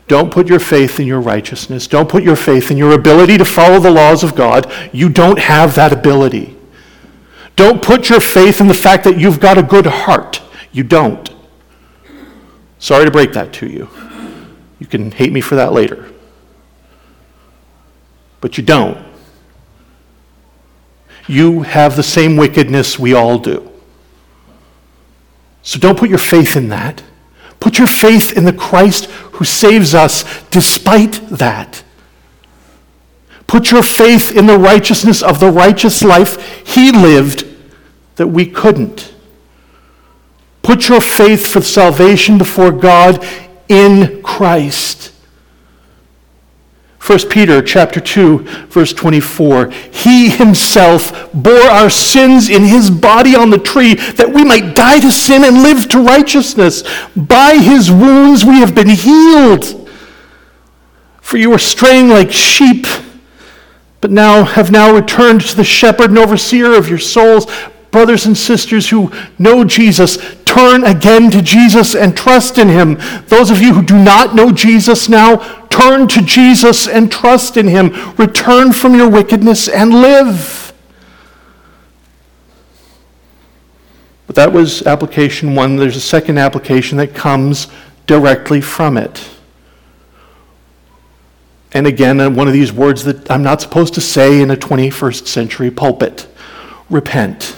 Don't 0.07 0.31
put 0.31 0.47
your 0.47 0.61
faith 0.61 1.01
in 1.01 1.09
your 1.09 1.21
righteousness. 1.21 1.89
Don't 1.89 2.09
put 2.09 2.23
your 2.23 2.37
faith 2.37 2.71
in 2.71 2.77
your 2.77 2.93
ability 2.93 3.39
to 3.39 3.45
follow 3.45 3.81
the 3.81 3.91
laws 3.91 4.23
of 4.23 4.37
God. 4.37 4.73
You 4.93 5.09
don't 5.09 5.41
have 5.41 5.75
that 5.75 5.93
ability. 5.93 6.57
Don't 7.57 7.83
put 7.83 8.09
your 8.09 8.21
faith 8.21 8.61
in 8.61 8.69
the 8.69 8.73
fact 8.73 9.03
that 9.03 9.19
you've 9.19 9.41
got 9.41 9.59
a 9.59 9.65
good 9.65 9.87
heart. 9.87 10.41
You 10.71 10.85
don't. 10.85 11.29
Sorry 12.79 13.05
to 13.05 13.11
break 13.11 13.33
that 13.33 13.53
to 13.55 13.67
you. 13.67 13.89
You 14.79 14.87
can 14.87 15.11
hate 15.11 15.33
me 15.33 15.41
for 15.41 15.57
that 15.57 15.73
later. 15.73 16.09
But 18.41 18.57
you 18.57 18.63
don't. 18.63 19.14
You 21.27 21.63
have 21.63 21.97
the 21.97 22.03
same 22.03 22.37
wickedness 22.37 22.99
we 22.99 23.15
all 23.15 23.39
do. 23.39 23.71
So 25.63 25.79
don't 25.79 25.99
put 25.99 26.11
your 26.11 26.19
faith 26.19 26.57
in 26.57 26.69
that. 26.69 27.03
Put 27.59 27.79
your 27.79 27.87
faith 27.87 28.37
in 28.37 28.45
the 28.45 28.53
Christ 28.53 29.07
who 29.07 29.45
saves 29.45 29.95
us 29.95 30.45
despite 30.51 31.13
that. 31.31 31.83
Put 33.47 33.71
your 33.71 33.83
faith 33.83 34.37
in 34.37 34.47
the 34.47 34.59
righteousness 34.59 35.23
of 35.23 35.41
the 35.41 35.51
righteous 35.51 36.03
life 36.03 36.67
he 36.67 36.93
lived 36.93 37.47
that 38.17 38.29
we 38.29 38.45
couldn't. 38.45 39.15
Put 40.63 40.89
your 40.89 41.01
faith 41.01 41.47
for 41.47 41.63
salvation 41.63 42.37
before 42.37 42.71
God 42.71 43.27
in 43.69 44.23
Christ. 44.23 45.14
1 47.05 47.29
Peter 47.29 47.61
chapter 47.61 48.01
2 48.01 48.39
verse 48.69 48.95
24 48.95 49.69
He 49.91 50.31
himself 50.31 51.31
bore 51.35 51.53
our 51.53 51.91
sins 51.91 52.49
in 52.49 52.63
his 52.63 52.91
body 52.91 53.37
on 53.37 53.51
the 53.51 53.59
tree 53.59 53.95
that 53.95 54.33
we 54.33 54.43
might 54.43 54.75
die 54.75 55.01
to 55.01 55.11
sin 55.11 55.45
and 55.45 55.63
live 55.63 55.87
to 55.91 56.03
righteousness. 56.03 56.83
By 57.15 57.59
his 57.59 57.91
wounds 57.91 58.47
we 58.47 58.61
have 58.61 58.75
been 58.75 58.89
healed. 58.89 59.91
For 61.21 61.37
you 61.37 61.51
were 61.51 61.59
straying 61.59 62.09
like 62.09 62.33
sheep 62.33 62.87
but 64.01 64.11
now 64.11 64.45
have 64.45 64.71
now 64.71 64.95
returned 64.95 65.43
to 65.43 65.57
the 65.57 65.65
shepherd 65.65 66.11
and 66.11 66.19
overseer 66.19 66.75
of 66.75 66.89
your 66.89 66.99
souls 66.99 67.47
brothers 67.95 68.27
and 68.27 68.37
sisters 68.37 68.91
who 68.91 69.09
know 69.39 69.63
Jesus, 69.63 70.19
turn 70.45 70.83
again 70.83 71.31
to 71.31 71.41
Jesus 71.41 71.95
and 71.95 72.17
trust 72.17 72.59
in 72.59 72.69
him. 72.69 72.99
Those 73.29 73.53
of 73.53 73.61
you 73.61 73.73
who 73.73 73.85
do 73.85 73.97
not 73.97 74.35
know 74.35 74.51
Jesus 74.51 75.09
now, 75.09 75.37
turn 75.69 76.09
to 76.09 76.21
Jesus 76.21 76.89
and 76.89 77.11
trust 77.11 77.57
in 77.57 77.69
him. 77.69 77.91
Return 78.17 78.73
from 78.73 78.97
your 78.97 79.09
wickedness 79.09 79.69
and 79.69 79.93
live. 79.93 80.73
But 84.27 84.35
that 84.35 84.53
was 84.53 84.85
application 84.89 85.55
one. 85.55 85.77
There's 85.77 85.97
a 85.97 86.01
second 86.01 86.37
application 86.37 86.99
that 86.99 87.15
comes 87.15 87.69
directly 88.09 88.61
from 88.61 88.97
it. 88.97 89.31
And 91.71 91.87
again, 91.87 92.19
uh, 92.19 92.29
one 92.29 92.49
of 92.49 92.55
these 92.55 92.73
words 92.73 93.05
that 93.05 93.31
I'm 93.31 93.45
not 93.45 93.61
supposed 93.61 93.95
to 93.95 94.01
say 94.01 94.43
in 94.43 94.51
a 94.51 94.57
21st 94.57 95.29
century 95.29 95.71
pulpit 95.71 96.27
repent. 96.91 97.55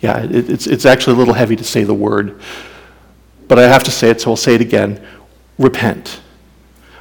Yeah, 0.00 0.22
it, 0.22 0.50
it's, 0.50 0.66
it's 0.66 0.86
actually 0.86 1.14
a 1.14 1.18
little 1.18 1.34
heavy 1.34 1.56
to 1.56 1.64
say 1.64 1.84
the 1.84 1.94
word, 1.94 2.40
but 3.48 3.58
I 3.58 3.62
have 3.62 3.84
to 3.84 3.90
say 3.90 4.10
it, 4.10 4.20
so 4.20 4.30
I'll 4.30 4.36
say 4.36 4.54
it 4.54 4.60
again. 4.60 5.04
Repent. 5.58 6.20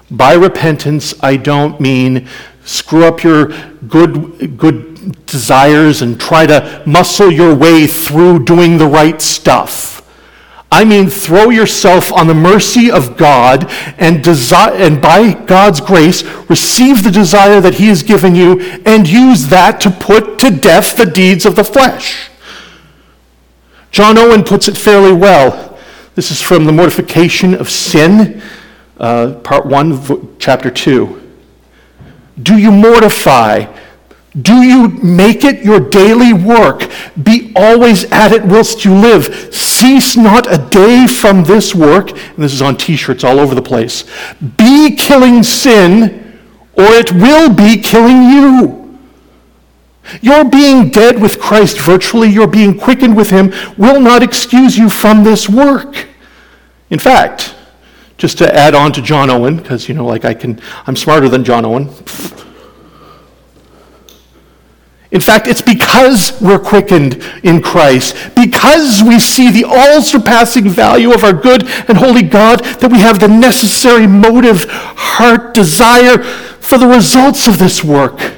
By 0.10 0.34
repentance, 0.34 1.14
I 1.22 1.38
don't 1.38 1.82
mean 1.82 2.28
screw 2.64 3.06
up 3.06 3.24
your 3.24 3.48
good, 3.88 4.58
good 4.58 5.26
desires 5.26 6.02
and 6.02 6.20
try 6.20 6.46
to 6.46 6.84
muscle 6.86 7.32
your 7.32 7.56
way 7.56 7.88
through 7.88 8.46
doing 8.46 8.78
the 8.78 8.88
right 8.88 9.22
stuff. 9.22 9.96
I 10.72 10.84
mean, 10.84 11.08
throw 11.08 11.52
yourself 11.52 12.12
on 12.12 12.28
the 12.28 12.34
mercy 12.34 12.92
of 12.92 13.18
God 13.18 13.66
and, 13.98 14.24
desi- 14.24 14.80
and 14.80 15.02
by 15.02 15.34
God's 15.46 15.80
grace, 15.80 16.24
receive 16.50 17.04
the 17.04 17.12
desire 17.12 17.62
that 17.62 17.76
He 17.76 17.88
has 17.88 18.04
given 18.04 18.36
you 18.36 18.60
and 18.86 19.08
use 19.08 19.48
that 19.48 19.80
to 19.82 19.92
put 19.92 20.40
to 20.40 20.50
death 20.50 20.98
the 20.98 21.06
deeds 21.06 21.46
of 21.46 21.56
the 21.56 21.64
flesh. 21.64 22.30
John 23.96 24.18
Owen 24.18 24.44
puts 24.44 24.68
it 24.68 24.76
fairly 24.76 25.14
well. 25.14 25.80
This 26.16 26.30
is 26.30 26.42
from 26.42 26.66
The 26.66 26.74
Mortification 26.74 27.54
of 27.54 27.70
Sin, 27.70 28.42
uh, 28.98 29.36
part 29.42 29.66
1, 29.68 30.36
chapter 30.38 30.70
2. 30.70 31.32
Do 32.44 32.58
you 32.58 32.72
mortify? 32.72 33.74
Do 34.42 34.64
you 34.64 34.90
make 34.90 35.46
it 35.46 35.64
your 35.64 35.80
daily 35.80 36.34
work? 36.34 36.92
Be 37.24 37.54
always 37.56 38.04
at 38.12 38.34
it 38.34 38.44
whilst 38.44 38.84
you 38.84 38.94
live. 38.94 39.56
Cease 39.56 40.18
not 40.18 40.52
a 40.52 40.58
day 40.58 41.08
from 41.08 41.46
this 41.46 41.74
work. 41.74 42.10
And 42.12 42.44
this 42.44 42.52
is 42.52 42.62
on 42.62 42.76
t 42.76 42.98
shirts 42.98 43.24
all 43.24 43.40
over 43.40 43.56
the 43.56 43.62
place. 43.62 44.04
Be 44.58 44.94
killing 44.98 45.42
sin, 45.42 46.42
or 46.74 46.84
it 46.84 47.14
will 47.14 47.50
be 47.50 47.78
killing 47.78 48.24
you. 48.24 48.85
Your 50.22 50.46
being 50.46 50.90
dead 50.90 51.22
with 51.22 51.40
Christ 51.40 51.80
virtually, 51.80 52.30
your 52.30 52.48
being 52.48 52.78
quickened 52.78 53.16
with 53.16 53.30
him, 53.30 53.54
will 53.78 54.00
not 54.00 54.24
excuse 54.24 54.78
you 54.78 54.90
from 54.90 55.24
this 55.24 55.50
work. 55.50 56.08
In 56.90 57.00
fact, 57.00 57.56
Just 58.18 58.38
to 58.38 58.56
add 58.56 58.76
on 58.76 58.94
to 58.94 59.02
John 59.02 59.30
Owen, 59.30 59.58
because, 59.58 59.90
you 59.90 59.96
know, 59.96 60.06
like 60.06 60.24
I 60.24 60.34
can, 60.34 60.62
I'm 60.88 60.96
smarter 60.96 61.28
than 61.28 61.44
John 61.44 61.66
Owen. 61.66 61.90
In 65.12 65.22
fact, 65.22 65.48
it's 65.48 65.62
because 65.62 66.40
we're 66.42 66.60
quickened 66.60 67.24
in 67.44 67.62
Christ, 67.62 68.16
because 68.36 69.02
we 69.06 69.20
see 69.20 69.52
the 69.52 69.66
all 69.66 70.02
surpassing 70.02 70.70
value 70.70 71.14
of 71.14 71.24
our 71.24 71.34
good 71.34 71.64
and 71.88 71.98
holy 71.98 72.24
God, 72.24 72.64
that 72.64 72.92
we 72.92 73.00
have 73.00 73.20
the 73.20 73.28
necessary 73.28 74.08
motive, 74.08 74.66
heart, 74.70 75.54
desire 75.54 76.24
for 76.24 76.78
the 76.78 76.88
results 76.88 77.48
of 77.48 77.60
this 77.60 77.84
work. 77.84 78.35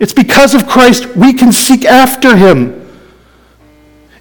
It's 0.00 0.14
because 0.14 0.54
of 0.54 0.66
Christ 0.66 1.14
we 1.14 1.32
can 1.34 1.52
seek 1.52 1.84
after 1.84 2.34
him. 2.34 2.76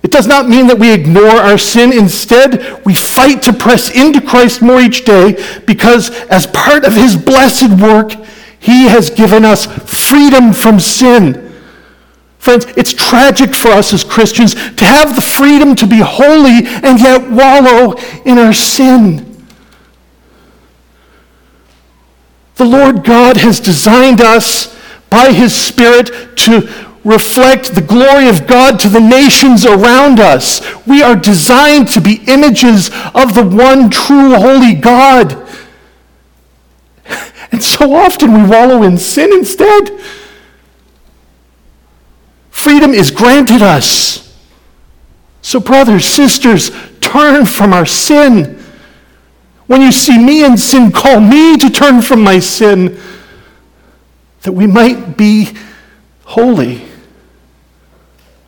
It 0.03 0.11
does 0.11 0.27
not 0.27 0.47
mean 0.47 0.67
that 0.67 0.77
we 0.77 0.93
ignore 0.93 1.29
our 1.29 1.57
sin. 1.57 1.91
Instead, 1.91 2.85
we 2.85 2.93
fight 2.93 3.41
to 3.43 3.53
press 3.53 3.89
into 3.89 4.21
Christ 4.21 4.61
more 4.61 4.79
each 4.79 5.03
day 5.03 5.41
because, 5.65 6.09
as 6.27 6.47
part 6.47 6.85
of 6.85 6.93
his 6.93 7.17
blessed 7.17 7.81
work, 7.81 8.13
he 8.59 8.83
has 8.83 9.09
given 9.09 9.43
us 9.43 9.65
freedom 9.65 10.53
from 10.53 10.79
sin. 10.79 11.45
Friends, 12.39 12.65
it's 12.77 12.93
tragic 12.93 13.53
for 13.53 13.69
us 13.69 13.93
as 13.93 14.03
Christians 14.03 14.53
to 14.53 14.85
have 14.85 15.15
the 15.15 15.21
freedom 15.21 15.75
to 15.75 15.87
be 15.87 15.99
holy 15.99 16.65
and 16.65 16.99
yet 16.99 17.29
wallow 17.29 17.95
in 18.25 18.37
our 18.37 18.53
sin. 18.53 19.25
The 22.55 22.65
Lord 22.65 23.03
God 23.03 23.37
has 23.37 23.59
designed 23.59 24.21
us 24.21 24.78
by 25.09 25.31
His 25.31 25.53
Spirit 25.53 26.37
to 26.37 26.69
reflect 27.03 27.73
the 27.73 27.81
glory 27.81 28.27
of 28.27 28.45
God 28.45 28.79
to 28.79 28.89
the 28.89 28.99
nations 28.99 29.65
around 29.65 30.19
us. 30.19 30.61
We 30.85 31.01
are 31.01 31.15
designed 31.15 31.87
to 31.89 32.01
be 32.01 32.21
images 32.27 32.89
of 33.15 33.33
the 33.33 33.43
one 33.43 33.89
true 33.89 34.35
holy 34.35 34.75
God. 34.75 35.47
And 37.51 37.63
so 37.63 37.95
often 37.95 38.31
we 38.31 38.47
wallow 38.47 38.83
in 38.83 38.99
sin 38.99 39.33
instead. 39.33 39.89
Freedom 42.51 42.91
is 42.91 43.09
granted 43.09 43.63
us. 43.63 44.37
So, 45.41 45.59
brothers, 45.59 46.05
sisters, 46.05 46.69
turn 47.01 47.47
from 47.47 47.73
our 47.73 47.87
sin. 47.87 48.63
When 49.65 49.81
you 49.81 49.91
see 49.91 50.23
me 50.23 50.45
in 50.45 50.57
sin, 50.57 50.91
call 50.91 51.19
me 51.19 51.57
to 51.57 51.71
turn 51.71 52.03
from 52.03 52.21
my 52.21 52.37
sin 52.37 52.99
that 54.41 54.53
we 54.53 54.67
might 54.67 55.17
be 55.17 55.53
holy, 56.25 56.85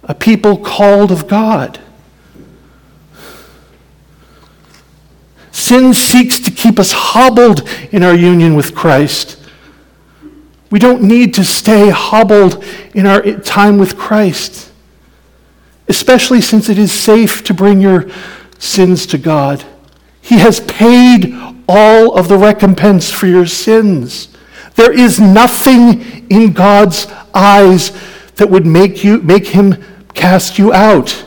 a 0.03 0.13
people 0.15 0.57
called 0.57 1.11
of 1.11 1.27
God. 1.27 1.79
Sin 5.51 5.93
seeks 5.93 6.39
to 6.39 6.51
keep 6.51 6.79
us 6.79 6.91
hobbled 6.91 7.67
in 7.91 8.03
our 8.03 8.15
union 8.15 8.55
with 8.55 8.73
Christ. 8.73 9.37
We 10.69 10.79
don't 10.79 11.03
need 11.03 11.33
to 11.35 11.43
stay 11.43 11.89
hobbled 11.89 12.63
in 12.93 13.05
our 13.05 13.21
time 13.21 13.77
with 13.77 13.97
Christ, 13.97 14.71
especially 15.87 16.41
since 16.41 16.69
it 16.69 16.77
is 16.77 16.91
safe 16.91 17.43
to 17.43 17.53
bring 17.53 17.81
your 17.81 18.09
sins 18.57 19.05
to 19.07 19.17
God. 19.17 19.65
He 20.21 20.39
has 20.39 20.61
paid 20.61 21.35
all 21.67 22.17
of 22.17 22.27
the 22.27 22.37
recompense 22.37 23.11
for 23.11 23.27
your 23.27 23.45
sins. 23.45 24.29
There 24.75 24.97
is 24.97 25.19
nothing 25.19 26.29
in 26.29 26.53
God's 26.53 27.07
eyes 27.33 27.91
that 28.35 28.49
would 28.49 28.65
make, 28.65 29.03
you, 29.03 29.21
make 29.21 29.47
him 29.47 29.83
cast 30.13 30.57
you 30.57 30.73
out. 30.73 31.25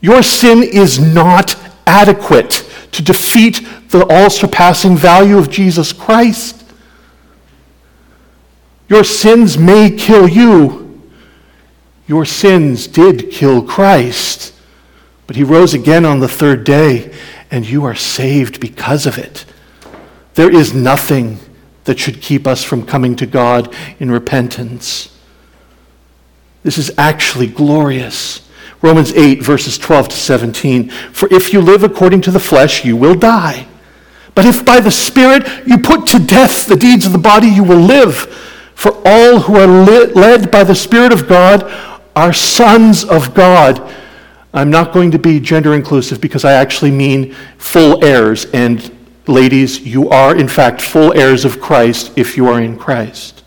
Your 0.00 0.22
sin 0.22 0.62
is 0.62 0.98
not 0.98 1.56
adequate 1.86 2.68
to 2.92 3.02
defeat 3.02 3.66
the 3.88 4.06
all 4.08 4.30
surpassing 4.30 4.96
value 4.96 5.38
of 5.38 5.50
Jesus 5.50 5.92
Christ. 5.92 6.64
Your 8.88 9.04
sins 9.04 9.56
may 9.56 9.90
kill 9.90 10.28
you. 10.28 11.02
Your 12.06 12.24
sins 12.24 12.86
did 12.86 13.30
kill 13.30 13.62
Christ. 13.62 14.54
But 15.26 15.36
he 15.36 15.42
rose 15.42 15.72
again 15.72 16.04
on 16.04 16.20
the 16.20 16.28
third 16.28 16.64
day, 16.64 17.14
and 17.50 17.66
you 17.66 17.84
are 17.84 17.94
saved 17.94 18.60
because 18.60 19.06
of 19.06 19.16
it. 19.16 19.46
There 20.34 20.54
is 20.54 20.74
nothing 20.74 21.38
that 21.84 21.98
should 21.98 22.20
keep 22.20 22.46
us 22.46 22.64
from 22.64 22.84
coming 22.84 23.14
to 23.16 23.26
God 23.26 23.74
in 23.98 24.10
repentance. 24.10 25.16
This 26.62 26.78
is 26.78 26.90
actually 26.96 27.46
glorious. 27.46 28.48
Romans 28.80 29.12
8, 29.12 29.42
verses 29.42 29.78
12 29.78 30.08
to 30.08 30.16
17. 30.16 30.88
For 30.88 31.32
if 31.32 31.52
you 31.52 31.60
live 31.60 31.84
according 31.84 32.22
to 32.22 32.30
the 32.30 32.40
flesh, 32.40 32.84
you 32.84 32.96
will 32.96 33.14
die. 33.14 33.66
But 34.34 34.46
if 34.46 34.64
by 34.64 34.80
the 34.80 34.90
Spirit 34.90 35.46
you 35.66 35.78
put 35.78 36.06
to 36.08 36.18
death 36.18 36.66
the 36.66 36.76
deeds 36.76 37.06
of 37.06 37.12
the 37.12 37.18
body, 37.18 37.48
you 37.48 37.62
will 37.62 37.80
live. 37.80 38.16
For 38.74 38.92
all 39.04 39.40
who 39.40 39.56
are 39.56 39.66
led 39.66 40.50
by 40.50 40.64
the 40.64 40.74
Spirit 40.74 41.12
of 41.12 41.28
God 41.28 41.62
are 42.16 42.32
sons 42.32 43.04
of 43.04 43.34
God. 43.34 43.94
I'm 44.52 44.70
not 44.70 44.92
going 44.92 45.10
to 45.12 45.18
be 45.18 45.40
gender 45.40 45.74
inclusive 45.74 46.20
because 46.20 46.44
I 46.44 46.52
actually 46.52 46.90
mean 46.90 47.34
full 47.58 48.04
heirs. 48.04 48.46
And 48.46 49.03
ladies, 49.26 49.80
you 49.80 50.10
are 50.10 50.36
in 50.36 50.48
fact 50.48 50.80
full 50.80 51.12
heirs 51.12 51.44
of 51.44 51.60
Christ 51.60 52.12
if 52.16 52.36
you 52.36 52.48
are 52.48 52.60
in 52.60 52.78
Christ. 52.78 53.42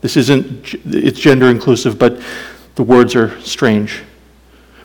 This 0.00 0.16
isn't, 0.16 0.74
it's 0.86 1.18
gender 1.18 1.48
inclusive, 1.50 1.98
but 1.98 2.20
the 2.76 2.82
words 2.82 3.16
are 3.16 3.40
strange. 3.40 4.02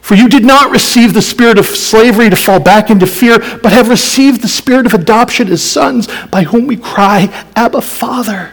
For 0.01 0.15
you 0.15 0.27
did 0.27 0.43
not 0.43 0.71
receive 0.71 1.13
the 1.13 1.21
spirit 1.21 1.57
of 1.57 1.65
slavery 1.65 2.29
to 2.29 2.35
fall 2.35 2.59
back 2.59 2.89
into 2.89 3.07
fear, 3.07 3.39
but 3.39 3.71
have 3.71 3.87
received 3.87 4.41
the 4.41 4.49
spirit 4.49 4.85
of 4.85 4.93
adoption 4.93 5.47
as 5.49 5.61
sons, 5.63 6.09
by 6.29 6.43
whom 6.43 6.67
we 6.67 6.75
cry, 6.75 7.29
Abba, 7.55 7.81
Father. 7.81 8.51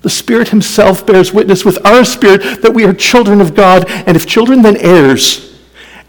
The 0.00 0.10
Spirit 0.10 0.48
Himself 0.48 1.04
bears 1.04 1.32
witness 1.32 1.64
with 1.64 1.84
our 1.84 2.04
spirit 2.04 2.62
that 2.62 2.72
we 2.72 2.84
are 2.84 2.94
children 2.94 3.40
of 3.40 3.54
God, 3.54 3.84
and 3.88 4.16
if 4.16 4.26
children, 4.26 4.62
then 4.62 4.76
heirs, 4.76 5.55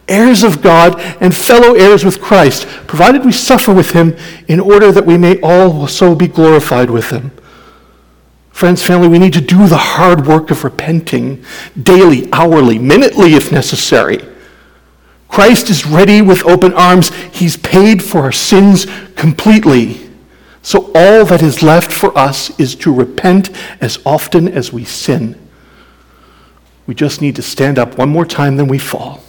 heirs 0.08 0.44
of 0.44 0.62
God, 0.62 1.00
and 1.22 1.36
fellow 1.36 1.74
heirs 1.74 2.04
with 2.04 2.22
Christ, 2.22 2.68
provided 2.88 3.26
we 3.26 3.32
suffer 3.32 3.74
with 3.74 3.92
Him 3.92 4.16
in 4.48 4.60
order 4.60 4.92
that 4.92 5.06
we 5.06 5.18
may 5.18 5.40
also 5.42 6.16
be 6.16 6.28
glorified 6.28 6.90
with 6.90 7.10
Him. 7.10 7.32
Friends, 8.52 8.82
family, 8.82 9.08
we 9.08 9.20
need 9.20 9.34
to 9.34 9.42
do 9.42 9.68
the 9.68 9.78
hard 9.78 10.26
work 10.26 10.50
of 10.50 10.64
repenting 10.64 11.46
daily, 11.82 12.28
hourly, 12.34 12.80
minutely 12.80 13.36
if 13.36 13.52
necessary. 13.52 14.20
Christ 15.28 15.70
is 15.70 15.86
ready 15.86 16.22
with 16.22 16.46
open 16.46 16.74
arms. 16.74 17.14
He's 17.32 17.58
paid 17.58 18.02
for 18.02 18.22
our 18.22 18.32
sins 18.32 18.88
completely. 19.16 20.10
So 20.64 20.92
all 20.96 21.24
that 21.26 21.44
is 21.44 21.62
left 21.62 21.92
for 21.92 22.18
us 22.18 22.58
is 22.60 22.76
to 22.78 22.94
repent 22.94 23.52
as 23.80 24.00
often 24.06 24.48
as 24.48 24.74
we 24.74 24.86
sin. 24.86 25.40
We 26.88 26.96
just 26.96 27.22
need 27.22 27.36
to 27.36 27.42
stand 27.42 27.78
up 27.78 27.98
one 27.98 28.10
more 28.10 28.26
time, 28.26 28.58
then 28.58 28.68
we 28.68 28.80
fall. 28.80 29.22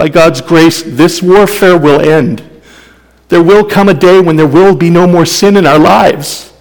By 0.00 0.08
God's 0.08 0.40
grace, 0.40 0.82
this 0.82 1.22
warfare 1.22 1.76
will 1.76 2.00
end. 2.00 2.42
There 3.28 3.42
will 3.42 3.66
come 3.66 3.90
a 3.90 3.92
day 3.92 4.18
when 4.18 4.36
there 4.36 4.46
will 4.46 4.74
be 4.74 4.88
no 4.88 5.06
more 5.06 5.26
sin 5.26 5.58
in 5.58 5.66
our 5.66 5.78
lives. 5.78 6.54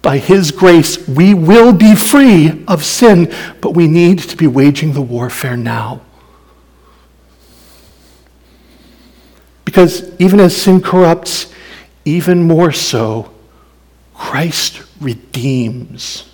By 0.00 0.18
His 0.18 0.52
grace, 0.52 1.08
we 1.08 1.34
will 1.34 1.72
be 1.72 1.96
free 1.96 2.64
of 2.68 2.84
sin, 2.84 3.34
but 3.60 3.74
we 3.74 3.88
need 3.88 4.20
to 4.20 4.36
be 4.36 4.46
waging 4.46 4.92
the 4.92 5.02
warfare 5.02 5.56
now. 5.56 6.02
Because 9.64 10.08
even 10.20 10.38
as 10.38 10.56
sin 10.56 10.80
corrupts, 10.80 11.52
even 12.04 12.44
more 12.44 12.70
so, 12.70 13.32
Christ 14.14 14.82
redeems. 15.00 16.31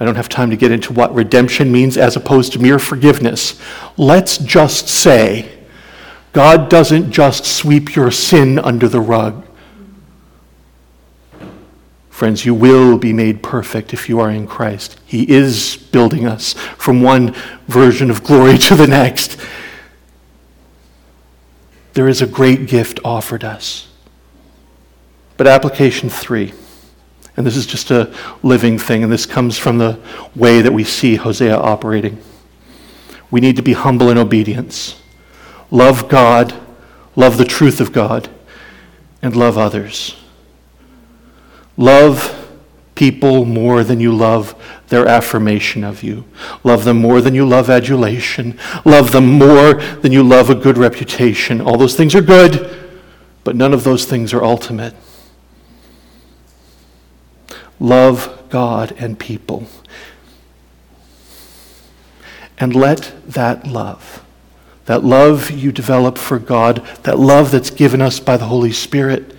I 0.00 0.04
don't 0.04 0.14
have 0.14 0.28
time 0.28 0.50
to 0.50 0.56
get 0.56 0.70
into 0.70 0.92
what 0.92 1.14
redemption 1.14 1.72
means 1.72 1.96
as 1.96 2.16
opposed 2.16 2.52
to 2.52 2.58
mere 2.58 2.78
forgiveness. 2.78 3.60
Let's 3.96 4.38
just 4.38 4.88
say 4.88 5.50
God 6.32 6.68
doesn't 6.68 7.10
just 7.10 7.44
sweep 7.44 7.96
your 7.96 8.10
sin 8.10 8.58
under 8.58 8.88
the 8.88 9.00
rug. 9.00 9.44
Friends, 12.10 12.44
you 12.44 12.54
will 12.54 12.98
be 12.98 13.12
made 13.12 13.42
perfect 13.42 13.92
if 13.92 14.08
you 14.08 14.20
are 14.20 14.30
in 14.30 14.46
Christ. 14.46 14.98
He 15.04 15.28
is 15.28 15.76
building 15.76 16.26
us 16.26 16.52
from 16.52 17.00
one 17.00 17.34
version 17.66 18.10
of 18.10 18.24
glory 18.24 18.58
to 18.58 18.76
the 18.76 18.86
next 18.86 19.36
there 21.98 22.06
is 22.06 22.22
a 22.22 22.26
great 22.28 22.68
gift 22.68 23.00
offered 23.04 23.42
us. 23.42 23.88
But 25.36 25.48
application 25.48 26.08
three, 26.08 26.52
and 27.38 27.46
this 27.46 27.56
is 27.56 27.66
just 27.66 27.92
a 27.92 28.12
living 28.42 28.80
thing, 28.80 29.04
and 29.04 29.12
this 29.12 29.24
comes 29.24 29.56
from 29.56 29.78
the 29.78 29.96
way 30.34 30.60
that 30.60 30.72
we 30.72 30.82
see 30.82 31.14
Hosea 31.14 31.56
operating. 31.56 32.20
We 33.30 33.40
need 33.40 33.54
to 33.54 33.62
be 33.62 33.74
humble 33.74 34.10
in 34.10 34.18
obedience, 34.18 35.00
love 35.70 36.08
God, 36.08 36.52
love 37.14 37.38
the 37.38 37.44
truth 37.44 37.80
of 37.80 37.92
God, 37.92 38.28
and 39.22 39.36
love 39.36 39.56
others. 39.56 40.16
Love 41.76 42.34
people 42.96 43.44
more 43.44 43.84
than 43.84 44.00
you 44.00 44.12
love 44.12 44.60
their 44.88 45.06
affirmation 45.06 45.84
of 45.84 46.02
you. 46.02 46.24
Love 46.64 46.82
them 46.82 46.96
more 46.96 47.20
than 47.20 47.36
you 47.36 47.46
love 47.46 47.70
adulation. 47.70 48.58
Love 48.84 49.12
them 49.12 49.26
more 49.38 49.74
than 49.74 50.10
you 50.10 50.24
love 50.24 50.50
a 50.50 50.56
good 50.56 50.76
reputation. 50.76 51.60
All 51.60 51.76
those 51.76 51.94
things 51.94 52.16
are 52.16 52.20
good, 52.20 52.68
but 53.44 53.54
none 53.54 53.72
of 53.72 53.84
those 53.84 54.06
things 54.06 54.34
are 54.34 54.42
ultimate. 54.42 54.92
Love 57.80 58.48
God 58.48 58.92
and 58.98 59.18
people. 59.18 59.66
And 62.58 62.74
let 62.74 63.12
that 63.26 63.66
love, 63.66 64.24
that 64.86 65.04
love 65.04 65.50
you 65.50 65.70
develop 65.70 66.18
for 66.18 66.38
God, 66.38 66.84
that 67.04 67.18
love 67.18 67.50
that's 67.50 67.70
given 67.70 68.02
us 68.02 68.18
by 68.18 68.36
the 68.36 68.46
Holy 68.46 68.72
Spirit, 68.72 69.34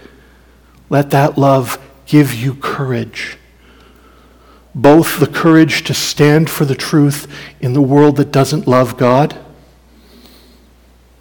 let 0.90 1.12
that 1.12 1.38
love 1.38 1.78
give 2.06 2.34
you 2.34 2.56
courage 2.56 3.38
both 4.74 5.20
the 5.20 5.28
courage 5.28 5.84
to 5.84 5.94
stand 5.94 6.50
for 6.50 6.66
the 6.66 6.76
truth 6.76 7.28
in 7.60 7.74
the 7.74 7.82
world 7.82 8.18
that 8.18 8.32
doesn't 8.32 8.68
love 8.68 8.98
God, 8.98 9.38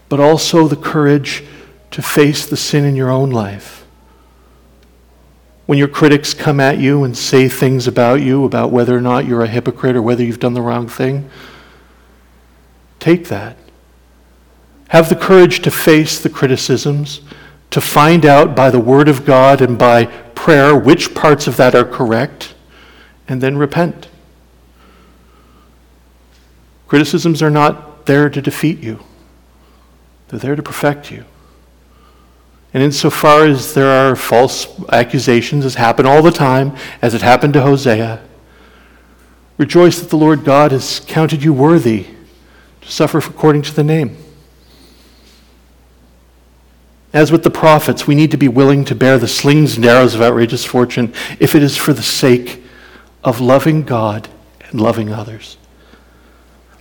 but 0.09 0.21
also 0.21 0.69
the 0.69 0.77
courage 0.77 1.45
to 1.91 2.03
face 2.03 2.47
the 2.47 2.57
sin 2.57 2.85
in 2.85 2.95
your 2.95 3.11
own 3.11 3.31
life. 3.31 3.78
When 5.69 5.77
your 5.77 5.89
critics 5.89 6.33
come 6.33 6.61
at 6.61 6.79
you 6.79 7.05
and 7.05 7.15
say 7.15 7.47
things 7.47 7.87
about 7.87 8.23
you, 8.23 8.47
about 8.47 8.71
whether 8.71 8.97
or 8.97 9.03
not 9.03 9.27
you're 9.27 9.45
a 9.45 9.47
hypocrite 9.47 9.97
or 9.97 10.01
whether 10.01 10.25
you've 10.25 10.41
done 10.41 10.55
the 10.55 10.63
wrong 10.63 10.89
thing, 10.89 11.29
take 12.99 13.29
that. 13.29 13.59
Have 14.89 15.11
the 15.11 15.15
courage 15.15 15.61
to 15.61 15.71
face 15.71 16.19
the 16.23 16.31
criticisms, 16.31 17.21
to 17.69 17.83
find 17.83 18.25
out 18.25 18.57
by 18.57 18.71
the 18.71 18.81
Word 18.81 19.11
of 19.11 19.27
God 19.27 19.61
and 19.61 19.79
by 19.79 20.07
prayer 20.35 20.75
which 20.75 21.15
parts 21.15 21.47
of 21.47 21.59
that 21.59 21.75
are 21.75 21.85
correct 21.85 22.55
and 23.29 23.43
then 23.43 23.59
repent. 23.59 24.09
Criticisms 26.87 27.43
are 27.43 27.51
not 27.51 28.07
there 28.07 28.31
to 28.31 28.41
defeat 28.41 28.79
you, 28.79 29.01
they're 30.29 30.41
there 30.41 30.57
to 30.57 30.63
perfect 30.63 31.11
you. 31.11 31.27
And 32.75 32.83
insofar 32.83 33.45
as 33.45 33.75
there 33.75 33.89
are 33.89 34.15
false 34.15 34.69
accusations, 34.91 35.65
as 35.65 35.77
happen 35.77 36.07
all 36.07 36.23
the 36.23 36.31
time, 36.31 36.77
as 37.01 37.15
it 37.15 37.23
happened 37.23 37.55
to 37.55 37.63
Hosea, 37.63 38.21
rejoice 39.57 40.01
that 40.01 40.11
the 40.11 40.17
Lord 40.17 40.45
God 40.45 40.73
has 40.73 41.01
counted 41.01 41.43
you 41.43 41.53
worthy 41.53 42.07
to 42.83 42.91
suffer 42.91 43.19
according 43.19 43.63
to 43.63 43.75
the 43.75 43.85
name. 43.85 44.17
As 47.13 47.33
with 47.33 47.43
the 47.43 47.51
prophets, 47.51 48.07
we 48.07 48.15
need 48.15 48.31
to 48.33 48.37
be 48.37 48.49
willing 48.49 48.85
to 48.85 48.95
bear 48.95 49.19
the 49.19 49.29
slings 49.29 49.77
and 49.77 49.87
arrows 49.87 50.15
of 50.15 50.21
outrageous 50.21 50.65
fortune 50.65 51.15
if 51.41 51.55
it 51.55 51.63
is 51.63 51.77
for 51.77 51.95
the 51.95 52.03
sake 52.03 52.63
of 53.25 53.41
loving 53.41 53.83
God 53.83 54.29
and 54.69 54.81
loving 54.81 55.11
others. 55.11 55.57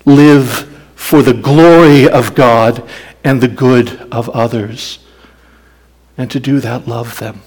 Live 0.05 0.67
for 0.95 1.21
the 1.21 1.33
glory 1.33 2.09
of 2.09 2.35
God 2.35 2.87
and 3.23 3.39
the 3.39 3.47
good 3.47 4.01
of 4.11 4.29
others. 4.29 4.99
And 6.17 6.31
to 6.31 6.39
do 6.39 6.59
that, 6.59 6.87
love 6.87 7.19
them. 7.19 7.41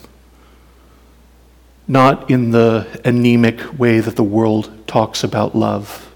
Not 1.89 2.31
in 2.31 2.53
the 2.53 3.01
anemic 3.05 3.79
way 3.79 4.01
that 4.01 4.17
the 4.17 4.23
world 4.23 4.87
talks 4.87 5.25
about 5.25 5.57
love, 5.57 6.13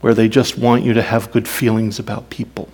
where 0.00 0.14
they 0.14 0.28
just 0.28 0.58
want 0.58 0.84
you 0.84 0.92
to 0.92 1.02
have 1.02 1.32
good 1.32 1.48
feelings 1.48 1.98
about 1.98 2.28
people. 2.28 2.68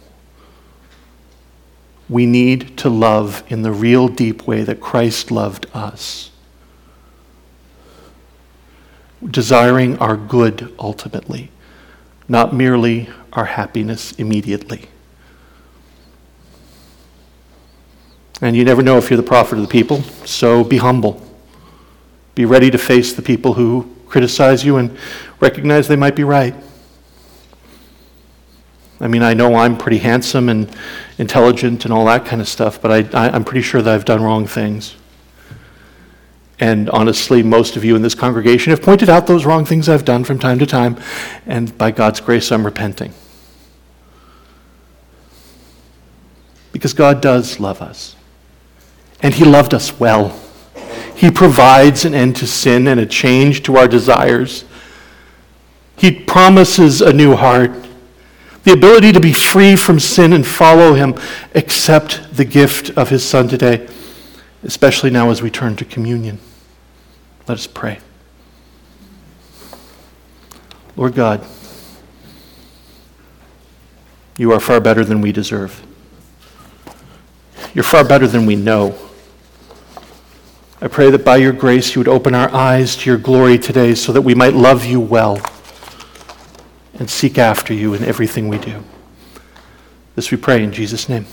We 2.09 2.27
need 2.27 2.77
to 2.79 2.89
love 2.89 3.45
in 3.49 3.63
the 3.63 3.73
real 3.73 4.09
deep 4.09 4.47
way 4.47 4.63
that 4.63 4.81
Christ 4.81 5.31
loved 5.31 5.67
us 5.73 6.31
desiring 9.25 9.99
our 9.99 10.17
good 10.17 10.75
ultimately, 10.79 11.51
not 12.29 12.55
merely 12.55 13.09
our 13.33 13.45
happiness 13.45 14.13
immediately. 14.13 14.89
And 18.43 18.55
you 18.55 18.65
never 18.65 18.83
know 18.83 18.99
if 18.99 19.11
you're 19.11 19.17
the 19.17 19.23
prophet 19.23 19.57
of 19.57 19.63
the 19.63 19.69
people, 19.69 20.03
so 20.25 20.63
be 20.63 20.77
humble. 20.77 21.23
Be 22.35 22.45
ready 22.45 22.71
to 22.71 22.79
face 22.79 23.15
the 23.15 23.23
people 23.23 23.55
who 23.55 23.95
criticize 24.07 24.65
you 24.65 24.77
and 24.77 24.97
recognize 25.41 25.89
they 25.89 25.97
might 25.97 26.15
be 26.15 26.25
right. 26.25 26.55
I 29.01 29.09
mean, 29.09 29.23
I 29.23 29.35
know 29.35 29.55
I'm 29.57 29.77
pretty 29.77 29.99
handsome 29.99 30.49
and 30.49 30.75
intelligent 31.19 31.85
and 31.85 31.93
all 31.93 32.07
that 32.07 32.25
kind 32.25 32.41
of 32.41 32.49
stuff, 32.49 32.81
but 32.81 33.15
I, 33.15 33.29
am 33.29 33.45
pretty 33.45 33.63
sure 33.63 33.83
that 33.83 33.93
I've 33.93 34.05
done 34.07 34.23
wrong 34.23 34.47
things. 34.47 34.97
And 36.59 36.89
honestly, 36.89 37.43
most 37.43 37.77
of 37.77 37.85
you 37.85 37.97
in 37.97 38.03
this 38.03 38.15
congregation 38.15 38.71
have 38.71 38.81
pointed 38.81 39.11
out 39.11 39.27
those 39.27 39.45
wrong 39.45 39.67
things 39.67 39.89
I've 39.89 40.07
done 40.07 40.25
from 40.25 40.39
time 40.39 40.59
to 40.61 40.67
time, 40.67 40.97
and 41.45 41.77
by 41.77 41.91
God's 41.91 42.21
grace, 42.21 42.51
I'm 42.51 42.65
repenting. 42.65 43.13
Because 46.73 46.95
God 46.95 47.21
does 47.21 47.61
love 47.61 47.83
us, 47.83 48.16
and 49.21 49.35
He 49.35 49.45
loved 49.45 49.75
us 49.75 49.99
well. 49.99 50.39
He 51.15 51.31
provides 51.31 52.05
an 52.05 52.15
end 52.15 52.37
to 52.37 52.47
sin 52.47 52.87
and 52.87 53.01
a 53.01 53.07
change 53.07 53.63
to 53.65 53.77
our 53.77 53.89
desires. 53.89 54.65
He 55.97 56.13
promises 56.13 57.01
a 57.01 57.13
new 57.13 57.35
heart, 57.35 57.71
the 58.65 58.73
ability 58.73 59.13
to 59.13 59.21
be 59.21 59.33
free 59.33 59.77
from 59.77 59.99
sin 59.99 60.35
and 60.35 60.47
follow 60.47 60.93
Him. 60.95 61.15
Accept 61.55 62.37
the 62.37 62.45
gift 62.45 62.91
of 62.91 63.09
His 63.09 63.25
Son 63.25 63.49
today, 63.49 63.89
especially 64.63 65.11
now 65.11 65.31
as 65.31 65.41
we 65.41 65.51
turn 65.51 65.75
to 65.77 65.85
communion. 65.87 66.39
Let 67.49 67.59
us 67.59 67.67
pray. 67.67 68.01
Lord 70.97 71.15
God, 71.15 71.47
you 74.37 74.53
are 74.53 74.61
far 74.61 74.81
better 74.81 75.05
than 75.05 75.21
we 75.23 75.33
deserve. 75.33 75.83
You're 77.73 77.85
far 77.85 78.05
better 78.05 78.27
than 78.27 78.45
we 78.45 78.57
know. 78.57 78.99
I 80.79 80.89
pray 80.89 81.11
that 81.11 81.25
by 81.25 81.37
your 81.37 81.53
grace 81.53 81.95
you 81.95 82.01
would 82.01 82.09
open 82.09 82.35
our 82.35 82.53
eyes 82.55 82.97
to 82.97 83.11
your 83.11 83.19
glory 83.19 83.59
today 83.59 83.95
so 83.95 84.13
that 84.13 84.23
we 84.23 84.35
might 84.35 84.53
love 84.53 84.85
you 84.85 85.01
well 85.01 85.41
and 86.99 87.09
seek 87.09 87.39
after 87.39 87.73
you 87.73 87.95
in 87.95 88.05
everything 88.05 88.49
we 88.49 88.59
do. 88.59 88.85
This 90.17 90.31
we 90.31 90.37
pray 90.37 90.63
in 90.63 90.73
Jesus' 90.73 91.09
name. 91.09 91.27